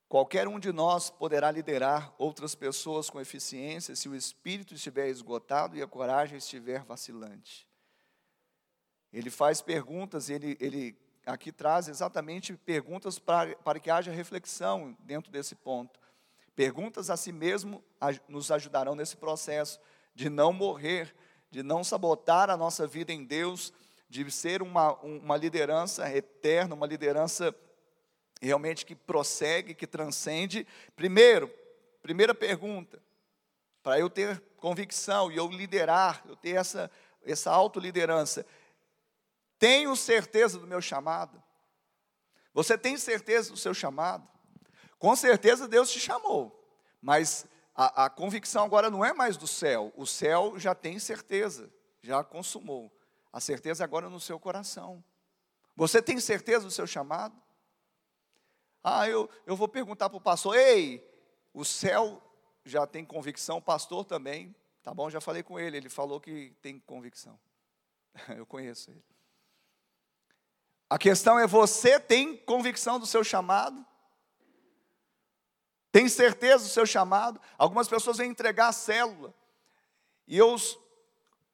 qualquer 0.08 0.46
um 0.46 0.60
de 0.60 0.72
nós 0.72 1.10
poderá 1.10 1.50
liderar 1.50 2.14
outras 2.16 2.54
pessoas 2.54 3.10
com 3.10 3.20
eficiência 3.20 3.96
se 3.96 4.08
o 4.08 4.14
espírito 4.14 4.72
estiver 4.74 5.08
esgotado 5.08 5.76
e 5.76 5.82
a 5.82 5.88
coragem 5.88 6.38
estiver 6.38 6.84
vacilante. 6.84 7.66
Ele 9.14 9.30
faz 9.30 9.62
perguntas, 9.62 10.28
ele, 10.28 10.56
ele 10.60 10.96
aqui 11.24 11.52
traz 11.52 11.86
exatamente 11.86 12.56
perguntas 12.56 13.16
para, 13.16 13.54
para 13.56 13.78
que 13.78 13.88
haja 13.88 14.10
reflexão 14.10 14.96
dentro 14.98 15.30
desse 15.30 15.54
ponto. 15.54 16.00
Perguntas 16.56 17.10
a 17.10 17.16
si 17.16 17.30
mesmo 17.30 17.82
nos 18.28 18.50
ajudarão 18.50 18.96
nesse 18.96 19.16
processo 19.16 19.78
de 20.16 20.28
não 20.28 20.52
morrer, 20.52 21.14
de 21.48 21.62
não 21.62 21.84
sabotar 21.84 22.50
a 22.50 22.56
nossa 22.56 22.88
vida 22.88 23.12
em 23.12 23.24
Deus, 23.24 23.72
de 24.08 24.28
ser 24.32 24.62
uma, 24.62 24.94
uma 24.94 25.36
liderança 25.36 26.12
eterna, 26.12 26.74
uma 26.74 26.86
liderança 26.86 27.54
realmente 28.42 28.84
que 28.84 28.96
prossegue, 28.96 29.74
que 29.74 29.86
transcende. 29.86 30.66
Primeiro, 30.96 31.48
primeira 32.02 32.34
pergunta, 32.34 33.00
para 33.80 33.96
eu 33.98 34.10
ter 34.10 34.42
convicção 34.56 35.30
e 35.30 35.36
eu 35.36 35.46
liderar, 35.46 36.24
eu 36.28 36.34
ter 36.34 36.56
essa, 36.56 36.90
essa 37.24 37.52
autoliderança, 37.52 38.44
tenho 39.58 39.94
certeza 39.96 40.58
do 40.58 40.66
meu 40.66 40.80
chamado? 40.80 41.42
Você 42.52 42.78
tem 42.78 42.96
certeza 42.96 43.50
do 43.50 43.56
seu 43.56 43.74
chamado? 43.74 44.30
Com 44.98 45.14
certeza 45.16 45.68
Deus 45.68 45.90
te 45.90 46.00
chamou, 46.00 46.64
mas 47.02 47.46
a, 47.74 48.04
a, 48.04 48.10
convicção 48.10 48.64
agora 48.64 48.88
não 48.88 49.04
é 49.04 49.12
mais 49.12 49.36
do 49.36 49.46
céu, 49.46 49.92
o 49.96 50.06
céu 50.06 50.58
já 50.58 50.74
tem 50.74 50.98
certeza, 50.98 51.72
já 52.00 52.22
consumou. 52.22 52.90
A 53.32 53.40
certeza 53.40 53.82
agora 53.82 54.06
é 54.06 54.08
no 54.08 54.20
seu 54.20 54.38
coração. 54.38 55.04
Você 55.74 56.00
tem 56.00 56.20
certeza 56.20 56.64
do 56.64 56.70
seu 56.70 56.86
chamado? 56.86 57.34
Ah, 58.82 59.08
eu, 59.08 59.28
eu 59.44 59.56
vou 59.56 59.66
perguntar 59.66 60.08
para 60.08 60.18
o 60.18 60.20
pastor, 60.20 60.56
ei, 60.56 61.04
o 61.52 61.64
céu 61.64 62.22
já 62.64 62.86
tem 62.86 63.04
convicção, 63.04 63.58
o 63.58 63.62
pastor 63.62 64.04
também, 64.04 64.54
tá 64.82 64.94
bom? 64.94 65.10
Já 65.10 65.20
falei 65.20 65.42
com 65.42 65.58
ele, 65.58 65.76
ele 65.76 65.88
falou 65.88 66.20
que 66.20 66.54
tem 66.62 66.78
convicção. 66.80 67.38
Eu 68.36 68.46
conheço 68.46 68.90
ele. 68.90 69.13
A 70.94 70.98
questão 70.98 71.36
é: 71.40 71.44
você 71.44 71.98
tem 71.98 72.36
convicção 72.36 73.00
do 73.00 73.06
seu 73.06 73.24
chamado? 73.24 73.84
Tem 75.90 76.08
certeza 76.08 76.62
do 76.62 76.70
seu 76.70 76.86
chamado? 76.86 77.40
Algumas 77.58 77.88
pessoas 77.88 78.18
vêm 78.18 78.30
entregar 78.30 78.68
a 78.68 78.72
célula. 78.72 79.34
E 80.24 80.38
eu 80.38 80.54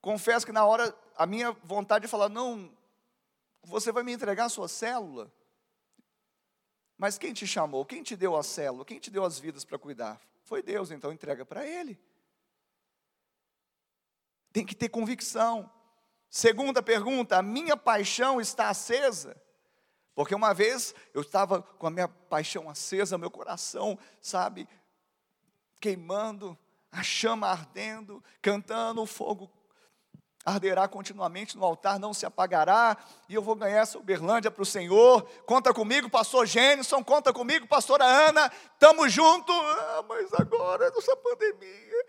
confesso 0.02 0.44
que 0.44 0.52
na 0.52 0.66
hora, 0.66 0.94
a 1.16 1.24
minha 1.24 1.52
vontade 1.64 2.04
de 2.04 2.10
falar, 2.10 2.28
não, 2.28 2.70
você 3.62 3.90
vai 3.90 4.02
me 4.02 4.12
entregar 4.12 4.44
a 4.44 4.50
sua 4.50 4.68
célula? 4.68 5.32
Mas 6.98 7.16
quem 7.16 7.32
te 7.32 7.46
chamou? 7.46 7.86
Quem 7.86 8.02
te 8.02 8.16
deu 8.16 8.36
a 8.36 8.42
célula? 8.42 8.84
Quem 8.84 8.98
te 8.98 9.10
deu 9.10 9.24
as 9.24 9.38
vidas 9.38 9.64
para 9.64 9.78
cuidar? 9.78 10.20
Foi 10.42 10.62
Deus, 10.62 10.90
então 10.90 11.14
entrega 11.14 11.46
para 11.46 11.66
Ele. 11.66 11.98
Tem 14.52 14.66
que 14.66 14.74
ter 14.74 14.90
convicção. 14.90 15.72
Segunda 16.30 16.80
pergunta: 16.80 17.36
a 17.36 17.42
minha 17.42 17.76
paixão 17.76 18.40
está 18.40 18.68
acesa? 18.68 19.36
Porque 20.14 20.34
uma 20.34 20.54
vez 20.54 20.94
eu 21.12 21.22
estava 21.22 21.60
com 21.60 21.86
a 21.86 21.90
minha 21.90 22.08
paixão 22.08 22.70
acesa, 22.70 23.18
meu 23.18 23.30
coração, 23.30 23.98
sabe, 24.20 24.68
queimando, 25.80 26.56
a 26.92 27.02
chama 27.02 27.48
ardendo, 27.48 28.22
cantando, 28.40 29.02
o 29.02 29.06
fogo 29.06 29.50
arderá 30.44 30.88
continuamente 30.88 31.56
no 31.56 31.64
altar, 31.64 31.98
não 31.98 32.14
se 32.14 32.24
apagará, 32.24 32.96
e 33.28 33.34
eu 33.34 33.42
vou 33.42 33.54
ganhar 33.54 33.80
essa 33.80 33.98
Uberlândia 33.98 34.50
para 34.50 34.62
o 34.62 34.66
Senhor. 34.66 35.22
Conta 35.46 35.72
comigo, 35.72 36.08
pastor 36.08 36.46
Gênison, 36.46 37.04
conta 37.04 37.32
comigo, 37.32 37.66
pastora 37.66 38.04
Ana, 38.04 38.50
estamos 38.72 39.12
juntos. 39.12 39.54
Ah, 39.54 40.04
mas 40.08 40.32
agora, 40.34 40.90
nessa 40.90 41.16
pandemia, 41.16 42.06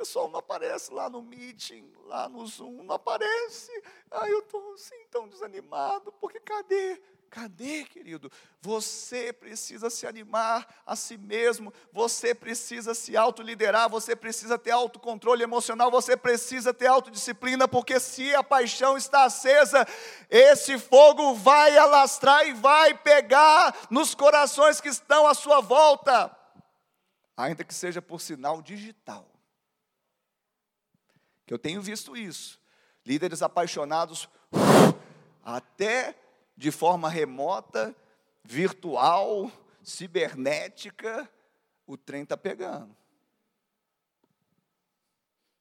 pessoal 0.00 0.30
não 0.30 0.38
aparece 0.38 0.90
lá 0.94 1.10
no 1.10 1.20
meeting, 1.20 1.92
lá 2.06 2.26
no 2.26 2.46
Zoom, 2.46 2.84
não 2.84 2.94
aparece. 2.94 3.70
Ah, 4.10 4.26
eu 4.26 4.38
estou 4.38 4.72
assim 4.72 4.96
tão 5.10 5.28
desanimado, 5.28 6.10
porque 6.12 6.40
cadê? 6.40 6.98
Cadê, 7.28 7.84
querido? 7.84 8.32
Você 8.62 9.30
precisa 9.30 9.90
se 9.90 10.06
animar 10.06 10.66
a 10.86 10.96
si 10.96 11.18
mesmo, 11.18 11.70
você 11.92 12.34
precisa 12.34 12.94
se 12.94 13.14
autoliderar, 13.14 13.90
você 13.90 14.16
precisa 14.16 14.58
ter 14.58 14.70
autocontrole 14.70 15.42
emocional, 15.42 15.90
você 15.90 16.16
precisa 16.16 16.72
ter 16.72 16.86
autodisciplina, 16.86 17.68
porque 17.68 18.00
se 18.00 18.34
a 18.34 18.42
paixão 18.42 18.96
está 18.96 19.24
acesa, 19.24 19.86
esse 20.30 20.78
fogo 20.78 21.34
vai 21.34 21.76
alastrar 21.76 22.48
e 22.48 22.54
vai 22.54 22.96
pegar 22.96 23.76
nos 23.90 24.14
corações 24.14 24.80
que 24.80 24.88
estão 24.88 25.26
à 25.26 25.34
sua 25.34 25.60
volta, 25.60 26.34
ainda 27.36 27.62
que 27.62 27.74
seja 27.74 28.00
por 28.00 28.18
sinal 28.18 28.62
digital. 28.62 29.30
Que 31.50 31.54
eu 31.54 31.58
tenho 31.58 31.82
visto 31.82 32.16
isso. 32.16 32.60
Líderes 33.04 33.42
apaixonados 33.42 34.28
até 35.42 36.14
de 36.56 36.70
forma 36.70 37.08
remota, 37.08 37.92
virtual, 38.44 39.50
cibernética, 39.82 41.28
o 41.88 41.96
trem 41.96 42.22
está 42.22 42.36
pegando. 42.36 42.96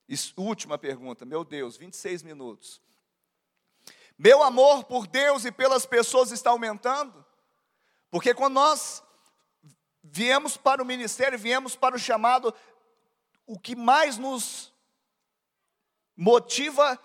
Isso, 0.07 0.31
última 0.37 0.77
pergunta, 0.77 1.25
meu 1.25 1.43
Deus, 1.43 1.75
26 1.75 2.21
minutos. 2.21 2.79
Meu 4.15 4.43
amor 4.43 4.83
por 4.83 5.07
Deus 5.07 5.43
e 5.43 5.51
pelas 5.51 5.87
pessoas 5.87 6.31
está 6.31 6.51
aumentando? 6.51 7.25
Porque 8.11 8.35
quando 8.35 8.53
nós 8.53 9.01
viemos 10.03 10.55
para 10.55 10.83
o 10.83 10.85
ministério, 10.85 11.39
viemos 11.39 11.75
para 11.75 11.95
o 11.95 11.99
chamado, 11.99 12.53
o 13.47 13.57
que 13.57 13.75
mais 13.75 14.19
nos 14.19 14.71
motiva 16.19 16.99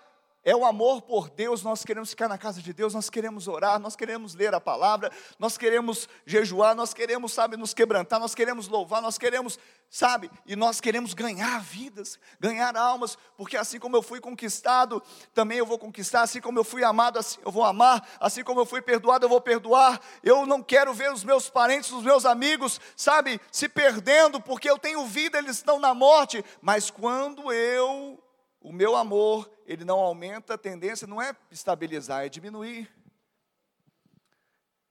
é 0.45 0.55
o 0.55 0.63
amor 0.63 1.01
por 1.01 1.27
Deus, 1.27 1.63
nós 1.63 1.83
queremos 1.83 2.11
ficar 2.11 2.27
na 2.29 2.37
casa 2.37 2.61
de 2.61 2.71
Deus, 2.71 2.93
nós 2.93 3.09
queremos 3.09 3.47
orar, 3.47 3.79
nós 3.79 3.95
queremos 3.95 4.35
ler 4.35 4.53
a 4.53 4.61
palavra, 4.61 5.11
nós 5.39 5.57
queremos 5.57 6.07
jejuar, 6.23 6.75
nós 6.75 6.93
queremos, 6.93 7.33
sabe, 7.33 7.57
nos 7.57 7.73
quebrantar, 7.73 8.19
nós 8.19 8.35
queremos 8.35 8.67
louvar, 8.67 9.01
nós 9.01 9.17
queremos, 9.17 9.57
sabe, 9.89 10.29
e 10.45 10.55
nós 10.55 10.79
queremos 10.79 11.15
ganhar 11.15 11.59
vidas, 11.61 12.19
ganhar 12.39 12.77
almas, 12.77 13.17
porque 13.35 13.57
assim 13.57 13.79
como 13.79 13.97
eu 13.97 14.03
fui 14.03 14.21
conquistado, 14.21 15.01
também 15.33 15.57
eu 15.57 15.65
vou 15.65 15.79
conquistar, 15.79 16.21
assim 16.21 16.39
como 16.39 16.59
eu 16.59 16.63
fui 16.63 16.83
amado, 16.83 17.17
assim 17.17 17.39
eu 17.43 17.51
vou 17.51 17.63
amar, 17.63 18.07
assim 18.19 18.43
como 18.43 18.59
eu 18.59 18.67
fui 18.67 18.83
perdoado, 18.83 19.25
eu 19.25 19.29
vou 19.29 19.41
perdoar. 19.41 19.99
Eu 20.21 20.45
não 20.45 20.61
quero 20.61 20.93
ver 20.93 21.11
os 21.11 21.23
meus 21.23 21.49
parentes, 21.49 21.91
os 21.91 22.03
meus 22.03 22.23
amigos, 22.23 22.79
sabe, 22.95 23.41
se 23.51 23.67
perdendo, 23.67 24.39
porque 24.39 24.69
eu 24.69 24.77
tenho 24.77 25.07
vida, 25.07 25.39
eles 25.39 25.57
estão 25.57 25.79
na 25.79 25.95
morte, 25.95 26.45
mas 26.61 26.91
quando 26.91 27.51
eu 27.51 28.21
o 28.65 28.73
meu 28.73 28.95
amor, 28.95 29.47
ele 29.67 29.85
não 29.85 29.99
aumenta, 29.99 30.55
a 30.55 30.57
tendência 30.57 31.05
não 31.05 31.21
é 31.21 31.35
estabilizar, 31.51 32.25
é 32.25 32.29
diminuir. 32.29 32.91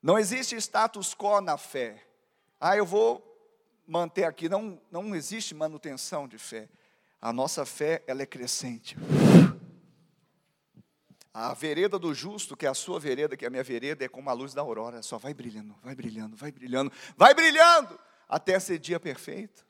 Não 0.01 0.17
existe 0.17 0.55
status 0.55 1.13
quo 1.13 1.41
na 1.41 1.59
fé. 1.59 2.01
Ah, 2.61 2.77
eu 2.77 2.87
vou 2.87 3.21
manter 3.85 4.25
aqui. 4.25 4.49
Não, 4.49 4.81
não 4.93 5.13
existe 5.13 5.57
manutenção 5.57 6.29
de 6.29 6.39
fé. 6.39 6.69
A 7.21 7.33
nossa 7.33 7.67
fé, 7.67 8.05
ela 8.07 8.23
é 8.23 8.27
crescente. 8.27 8.97
A 11.33 11.53
vereda 11.53 11.99
do 11.99 12.15
justo, 12.15 12.57
que 12.57 12.67
é 12.67 12.69
a 12.69 12.75
sua 12.75 13.01
vereda, 13.01 13.37
que 13.37 13.45
é 13.45 13.49
a 13.49 13.51
minha 13.51 13.65
vereda, 13.65 14.05
é 14.05 14.09
como 14.09 14.31
a 14.31 14.33
luz 14.33 14.55
da 14.55 14.63
aurora, 14.63 15.03
só 15.03 15.19
vai 15.19 15.35
brilhando, 15.35 15.75
vai 15.83 15.97
brilhando, 15.97 16.37
vai 16.37 16.53
brilhando, 16.53 16.93
vai 17.17 17.35
brilhando, 17.35 17.99
até 18.29 18.57
ser 18.61 18.79
dia 18.79 19.01
perfeito. 19.01 19.67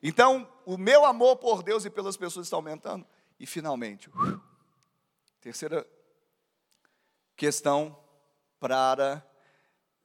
Então, 0.00 0.48
o 0.64 0.76
meu 0.76 1.04
amor 1.04 1.36
por 1.36 1.62
Deus 1.62 1.84
e 1.84 1.90
pelas 1.90 2.16
pessoas 2.16 2.46
está 2.46 2.56
aumentando. 2.56 3.06
E 3.38 3.46
finalmente, 3.46 4.08
terceira 5.40 5.84
questão 7.36 7.98
para 8.60 9.26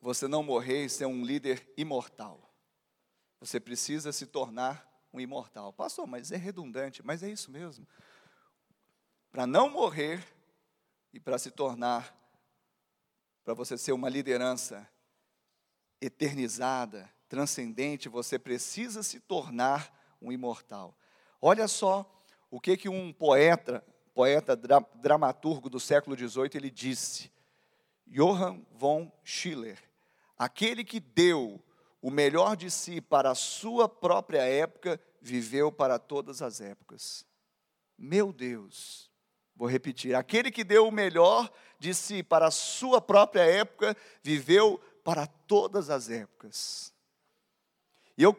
você 0.02 0.28
não 0.28 0.41
morrer 0.41 0.86
e 0.86 0.89
ser 0.89 1.06
um 1.06 1.23
líder 1.23 1.71
imortal. 1.78 2.52
Você 3.39 3.60
precisa 3.60 4.12
se 4.12 4.26
tornar 4.26 4.88
um 5.13 5.19
imortal. 5.19 5.71
Pastor, 5.71 6.08
mas 6.08 6.32
é 6.32 6.38
redundante, 6.38 7.06
mas 7.06 7.21
é 7.21 7.30
isso 7.30 7.52
mesmo. 7.52 7.88
Para 9.32 9.45
não 9.45 9.69
morrer 9.69 10.26
e 11.13 11.19
para 11.19 11.38
se 11.38 11.52
tornar, 11.52 12.15
para 13.43 13.54
você 13.54 13.78
ser 13.78 13.91
uma 13.91 14.10
liderança 14.10 14.89
eternizada, 16.02 17.12
transcendente, 17.28 18.10
você 18.10 18.40
precisa 18.40 19.04
se 19.04 19.20
tornar 19.20 19.94
um 20.22 20.32
imortal. 20.32 20.96
Olha 21.42 21.68
só 21.68 22.06
o 22.50 22.60
que 22.60 22.78
que 22.78 22.90
um 22.90 23.12
poeta, 23.13 23.84
poeta 24.13 24.56
dra, 24.56 24.80
dramaturgo 24.96 25.70
do 25.70 25.80
século 25.80 26.18
XVIII, 26.18 26.52
ele 26.56 26.72
disse. 26.72 27.32
Johann 28.08 28.66
von 28.72 29.12
Schiller, 29.24 29.78
aquele 30.38 30.84
que 30.84 31.00
deu 31.00 31.62
o 32.02 32.10
melhor 32.10 32.56
de 32.56 32.72
si 32.72 33.02
para 33.02 33.32
a 33.32 33.36
sua 33.36 33.90
própria 33.90 34.42
época, 34.44 35.00
viveu 35.22 35.72
para 35.72 36.00
todas 36.00 36.42
as 36.42 36.62
épocas. 36.62 37.26
Meu 37.98 38.32
Deus, 38.32 39.12
vou 39.56 39.68
repetir: 39.68 40.16
aquele 40.16 40.52
que 40.52 40.63
deu 40.63 40.88
o 40.88 40.92
melhor 40.92 41.52
de 41.80 41.94
si 41.94 42.24
para 42.24 42.48
a 42.48 42.52
sua 42.52 43.02
própria 43.02 43.42
época, 43.42 43.96
viveu 44.24 44.80
para 45.04 45.28
todas 45.28 45.90
as 45.90 46.10
épocas. 46.10 46.94
E 48.18 48.24
eu 48.24 48.36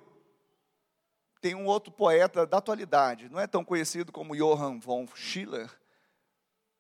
tem 1.41 1.55
um 1.55 1.67
outro 1.67 1.93
poeta 1.93 2.45
da 2.45 2.59
atualidade, 2.59 3.29
não 3.29 3.38
é 3.38 3.47
tão 3.47 3.64
conhecido 3.64 4.11
como 4.11 4.35
Johann 4.35 4.81
von 4.81 5.07
Schiller, 5.14 5.71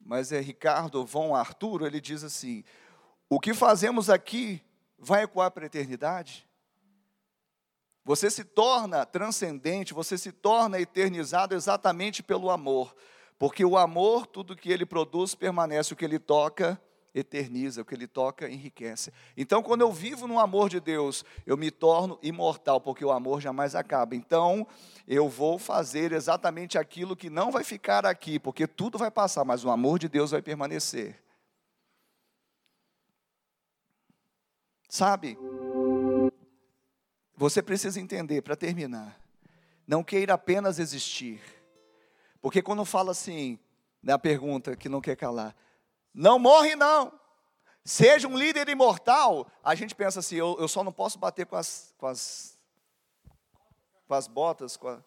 mas 0.00 0.32
é 0.32 0.40
Ricardo 0.40 1.04
von 1.06 1.34
Arturo, 1.34 1.86
ele 1.86 2.00
diz 2.00 2.24
assim: 2.24 2.64
O 3.28 3.38
que 3.38 3.54
fazemos 3.54 4.10
aqui 4.10 4.60
vai 4.98 5.22
ecoar 5.22 5.50
para 5.50 5.64
a 5.64 5.66
eternidade? 5.66 6.48
Você 8.04 8.30
se 8.30 8.42
torna 8.42 9.04
transcendente, 9.04 9.94
você 9.94 10.16
se 10.16 10.32
torna 10.32 10.80
eternizado 10.80 11.54
exatamente 11.54 12.22
pelo 12.22 12.50
amor, 12.50 12.96
porque 13.38 13.64
o 13.64 13.76
amor, 13.76 14.26
tudo 14.26 14.56
que 14.56 14.72
ele 14.72 14.86
produz 14.86 15.34
permanece, 15.34 15.92
o 15.92 15.96
que 15.96 16.04
ele 16.04 16.18
toca 16.18 16.80
eterniza, 17.18 17.82
o 17.82 17.84
que 17.84 17.94
ele 17.94 18.06
toca 18.06 18.48
enriquece. 18.48 19.12
Então, 19.36 19.62
quando 19.62 19.82
eu 19.82 19.92
vivo 19.92 20.26
no 20.26 20.38
amor 20.38 20.68
de 20.68 20.80
Deus, 20.80 21.24
eu 21.46 21.56
me 21.56 21.70
torno 21.70 22.18
imortal, 22.22 22.80
porque 22.80 23.04
o 23.04 23.10
amor 23.10 23.40
jamais 23.40 23.74
acaba. 23.74 24.14
Então, 24.14 24.66
eu 25.06 25.28
vou 25.28 25.58
fazer 25.58 26.12
exatamente 26.12 26.78
aquilo 26.78 27.16
que 27.16 27.30
não 27.30 27.50
vai 27.50 27.64
ficar 27.64 28.06
aqui, 28.06 28.38
porque 28.38 28.66
tudo 28.66 28.98
vai 28.98 29.10
passar, 29.10 29.44
mas 29.44 29.64
o 29.64 29.70
amor 29.70 29.98
de 29.98 30.08
Deus 30.08 30.30
vai 30.30 30.42
permanecer. 30.42 31.20
Sabe? 34.88 35.38
Você 37.36 37.62
precisa 37.62 38.00
entender, 38.00 38.42
para 38.42 38.56
terminar, 38.56 39.20
não 39.86 40.02
queira 40.02 40.34
apenas 40.34 40.78
existir. 40.78 41.40
Porque 42.40 42.62
quando 42.62 42.84
fala 42.84 43.12
assim, 43.12 43.58
na 44.02 44.18
pergunta 44.18 44.76
que 44.76 44.88
não 44.88 45.00
quer 45.00 45.16
calar, 45.16 45.54
não 46.14 46.38
morre, 46.38 46.74
não. 46.74 47.12
Seja 47.84 48.28
um 48.28 48.36
líder 48.36 48.68
imortal. 48.68 49.46
A 49.62 49.74
gente 49.74 49.94
pensa 49.94 50.20
assim: 50.20 50.36
eu, 50.36 50.56
eu 50.58 50.68
só 50.68 50.84
não 50.84 50.92
posso 50.92 51.18
bater 51.18 51.46
com 51.46 51.56
as, 51.56 51.94
com 51.96 52.06
as, 52.06 52.58
com 54.06 54.14
as 54.14 54.26
botas, 54.26 54.76
com 54.76 54.88
a, 54.88 55.02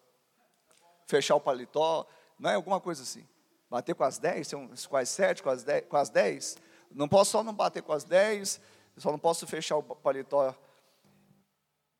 fechar 1.07 1.35
o 1.35 1.41
paletó, 1.41 2.07
não 2.39 2.49
é 2.49 2.55
alguma 2.55 2.79
coisa 2.79 3.03
assim. 3.03 3.27
Bater 3.69 3.93
com 3.93 4.03
as 4.03 4.17
dez, 4.17 4.51
com 4.89 4.97
as 4.97 5.09
sete, 5.09 5.43
com 5.43 5.49
as 5.49 5.63
dez, 5.63 5.85
com 5.87 5.97
as 5.97 6.09
dez. 6.09 6.57
Não 6.89 7.07
posso 7.07 7.31
só 7.31 7.43
não 7.43 7.53
bater 7.53 7.83
com 7.83 7.93
as 7.93 8.03
dez, 8.03 8.59
só 8.97 9.11
não 9.11 9.19
posso 9.19 9.45
fechar 9.45 9.77
o 9.77 9.83
paletó. 9.83 10.55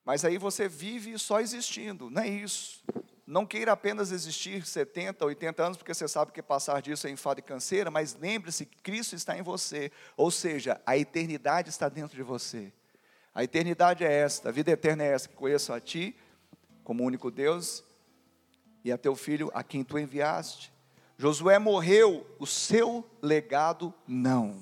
Mas 0.03 0.25
aí 0.25 0.37
você 0.37 0.67
vive 0.67 1.17
só 1.19 1.39
existindo, 1.39 2.09
não 2.09 2.21
é 2.21 2.27
isso. 2.27 2.83
Não 3.31 3.45
queira 3.45 3.71
apenas 3.71 4.11
existir 4.11 4.65
70, 4.65 5.23
80 5.23 5.63
anos, 5.63 5.77
porque 5.77 5.93
você 5.93 6.05
sabe 6.05 6.33
que 6.33 6.41
passar 6.41 6.81
disso 6.81 7.07
é 7.07 7.09
enfado 7.09 7.39
e 7.39 7.41
canseira, 7.41 7.89
mas 7.89 8.13
lembre-se 8.13 8.65
que 8.65 8.77
Cristo 8.79 9.15
está 9.15 9.37
em 9.37 9.41
você, 9.41 9.89
ou 10.17 10.29
seja, 10.29 10.81
a 10.85 10.97
eternidade 10.97 11.69
está 11.69 11.87
dentro 11.87 12.17
de 12.17 12.23
você. 12.23 12.73
A 13.33 13.41
eternidade 13.41 14.03
é 14.03 14.11
esta, 14.11 14.49
a 14.49 14.51
vida 14.51 14.69
eterna 14.71 15.03
é 15.03 15.13
esta, 15.13 15.29
que 15.29 15.35
conheço 15.35 15.71
a 15.71 15.79
Ti, 15.79 16.13
como 16.83 17.05
único 17.05 17.31
Deus, 17.31 17.85
e 18.83 18.91
a 18.91 18.97
Teu 18.97 19.15
Filho, 19.15 19.49
a 19.53 19.63
quem 19.63 19.81
Tu 19.81 19.97
enviaste. 19.97 20.73
Josué 21.17 21.57
morreu, 21.57 22.27
o 22.37 22.45
seu 22.45 23.09
legado 23.21 23.93
não. 24.05 24.61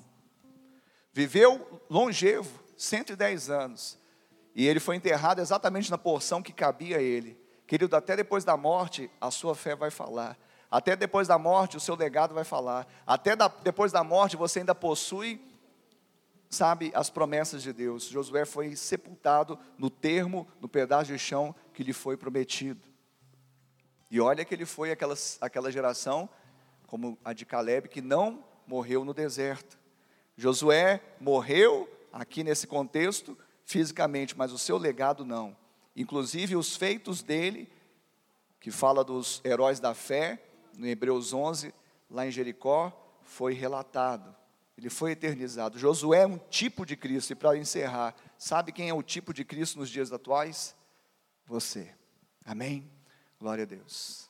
Viveu 1.12 1.82
longevo, 1.90 2.64
110 2.78 3.50
anos, 3.50 3.98
e 4.54 4.68
ele 4.68 4.80
foi 4.80 4.96
enterrado 4.96 5.42
exatamente 5.42 5.90
na 5.90 5.98
porção 5.98 6.44
que 6.44 6.54
cabia 6.54 6.98
a 6.98 7.02
ele. 7.02 7.39
Querido, 7.70 7.96
até 7.96 8.16
depois 8.16 8.44
da 8.44 8.58
morte, 8.58 9.12
a 9.22 9.30
sua 9.30 9.54
fé 9.54 9.76
vai 9.76 9.92
falar. 9.92 10.36
Até 10.72 10.96
depois 10.96 11.28
da 11.28 11.38
morte, 11.38 11.78
o 11.78 11.80
seu 11.80 11.96
legado 11.96 12.34
vai 12.34 12.44
falar. 12.44 12.88
Até 13.06 13.36
da, 13.36 13.48
depois 13.48 13.92
da 13.92 14.04
morte, 14.04 14.36
você 14.36 14.58
ainda 14.58 14.74
possui, 14.74 15.40
sabe, 16.50 16.92
as 16.96 17.12
promessas 17.12 17.62
de 17.62 17.72
Deus. 17.72 18.06
Josué 18.06 18.44
foi 18.44 18.76
sepultado 18.76 19.60
no 19.78 19.88
termo, 19.88 20.48
no 20.60 20.68
pedaço 20.68 21.12
de 21.12 21.20
chão 21.20 21.54
que 21.72 21.84
lhe 21.84 21.94
foi 21.94 22.18
prometido. 22.18 22.82
E 24.10 24.20
olha 24.20 24.44
que 24.44 24.56
ele 24.56 24.66
foi 24.66 24.90
aquela, 24.90 25.14
aquela 25.40 25.72
geração, 25.72 26.28
como 26.88 27.20
a 27.24 27.34
de 27.34 27.46
Caleb, 27.46 27.88
que 27.88 28.02
não 28.02 28.44
morreu 28.66 29.06
no 29.06 29.14
deserto. 29.14 29.78
Josué 30.36 31.04
morreu, 31.20 31.88
aqui 32.12 32.44
nesse 32.44 32.66
contexto, 32.66 33.38
fisicamente, 33.64 34.36
mas 34.36 34.52
o 34.52 34.58
seu 34.58 34.76
legado 34.76 35.24
não. 35.24 35.56
Inclusive, 36.00 36.56
os 36.56 36.78
feitos 36.78 37.22
dele, 37.22 37.70
que 38.58 38.72
fala 38.72 39.04
dos 39.04 39.42
heróis 39.44 39.82
da 39.82 39.94
fé, 39.94 40.42
no 40.78 40.88
Hebreus 40.88 41.34
11, 41.34 41.74
lá 42.10 42.26
em 42.26 42.32
Jericó, 42.32 43.20
foi 43.22 43.54
relatado. 43.54 44.34
Ele 44.78 44.90
foi 44.90 45.12
eternizado. 45.12 45.78
Josué 45.78 46.22
é 46.22 46.26
um 46.26 46.38
tipo 46.38 46.86
de 46.86 46.96
Cristo. 46.96 47.34
E 47.34 47.36
para 47.36 47.58
encerrar, 47.58 48.16
sabe 48.38 48.72
quem 48.72 48.88
é 48.88 48.94
o 48.94 49.04
tipo 49.04 49.34
de 49.34 49.44
Cristo 49.44 49.78
nos 49.78 49.90
dias 49.90 50.14
atuais? 50.14 50.74
Você. 51.46 51.94
Amém? 52.46 52.90
Glória 53.38 53.66
a 53.66 53.68
Deus. 53.68 54.30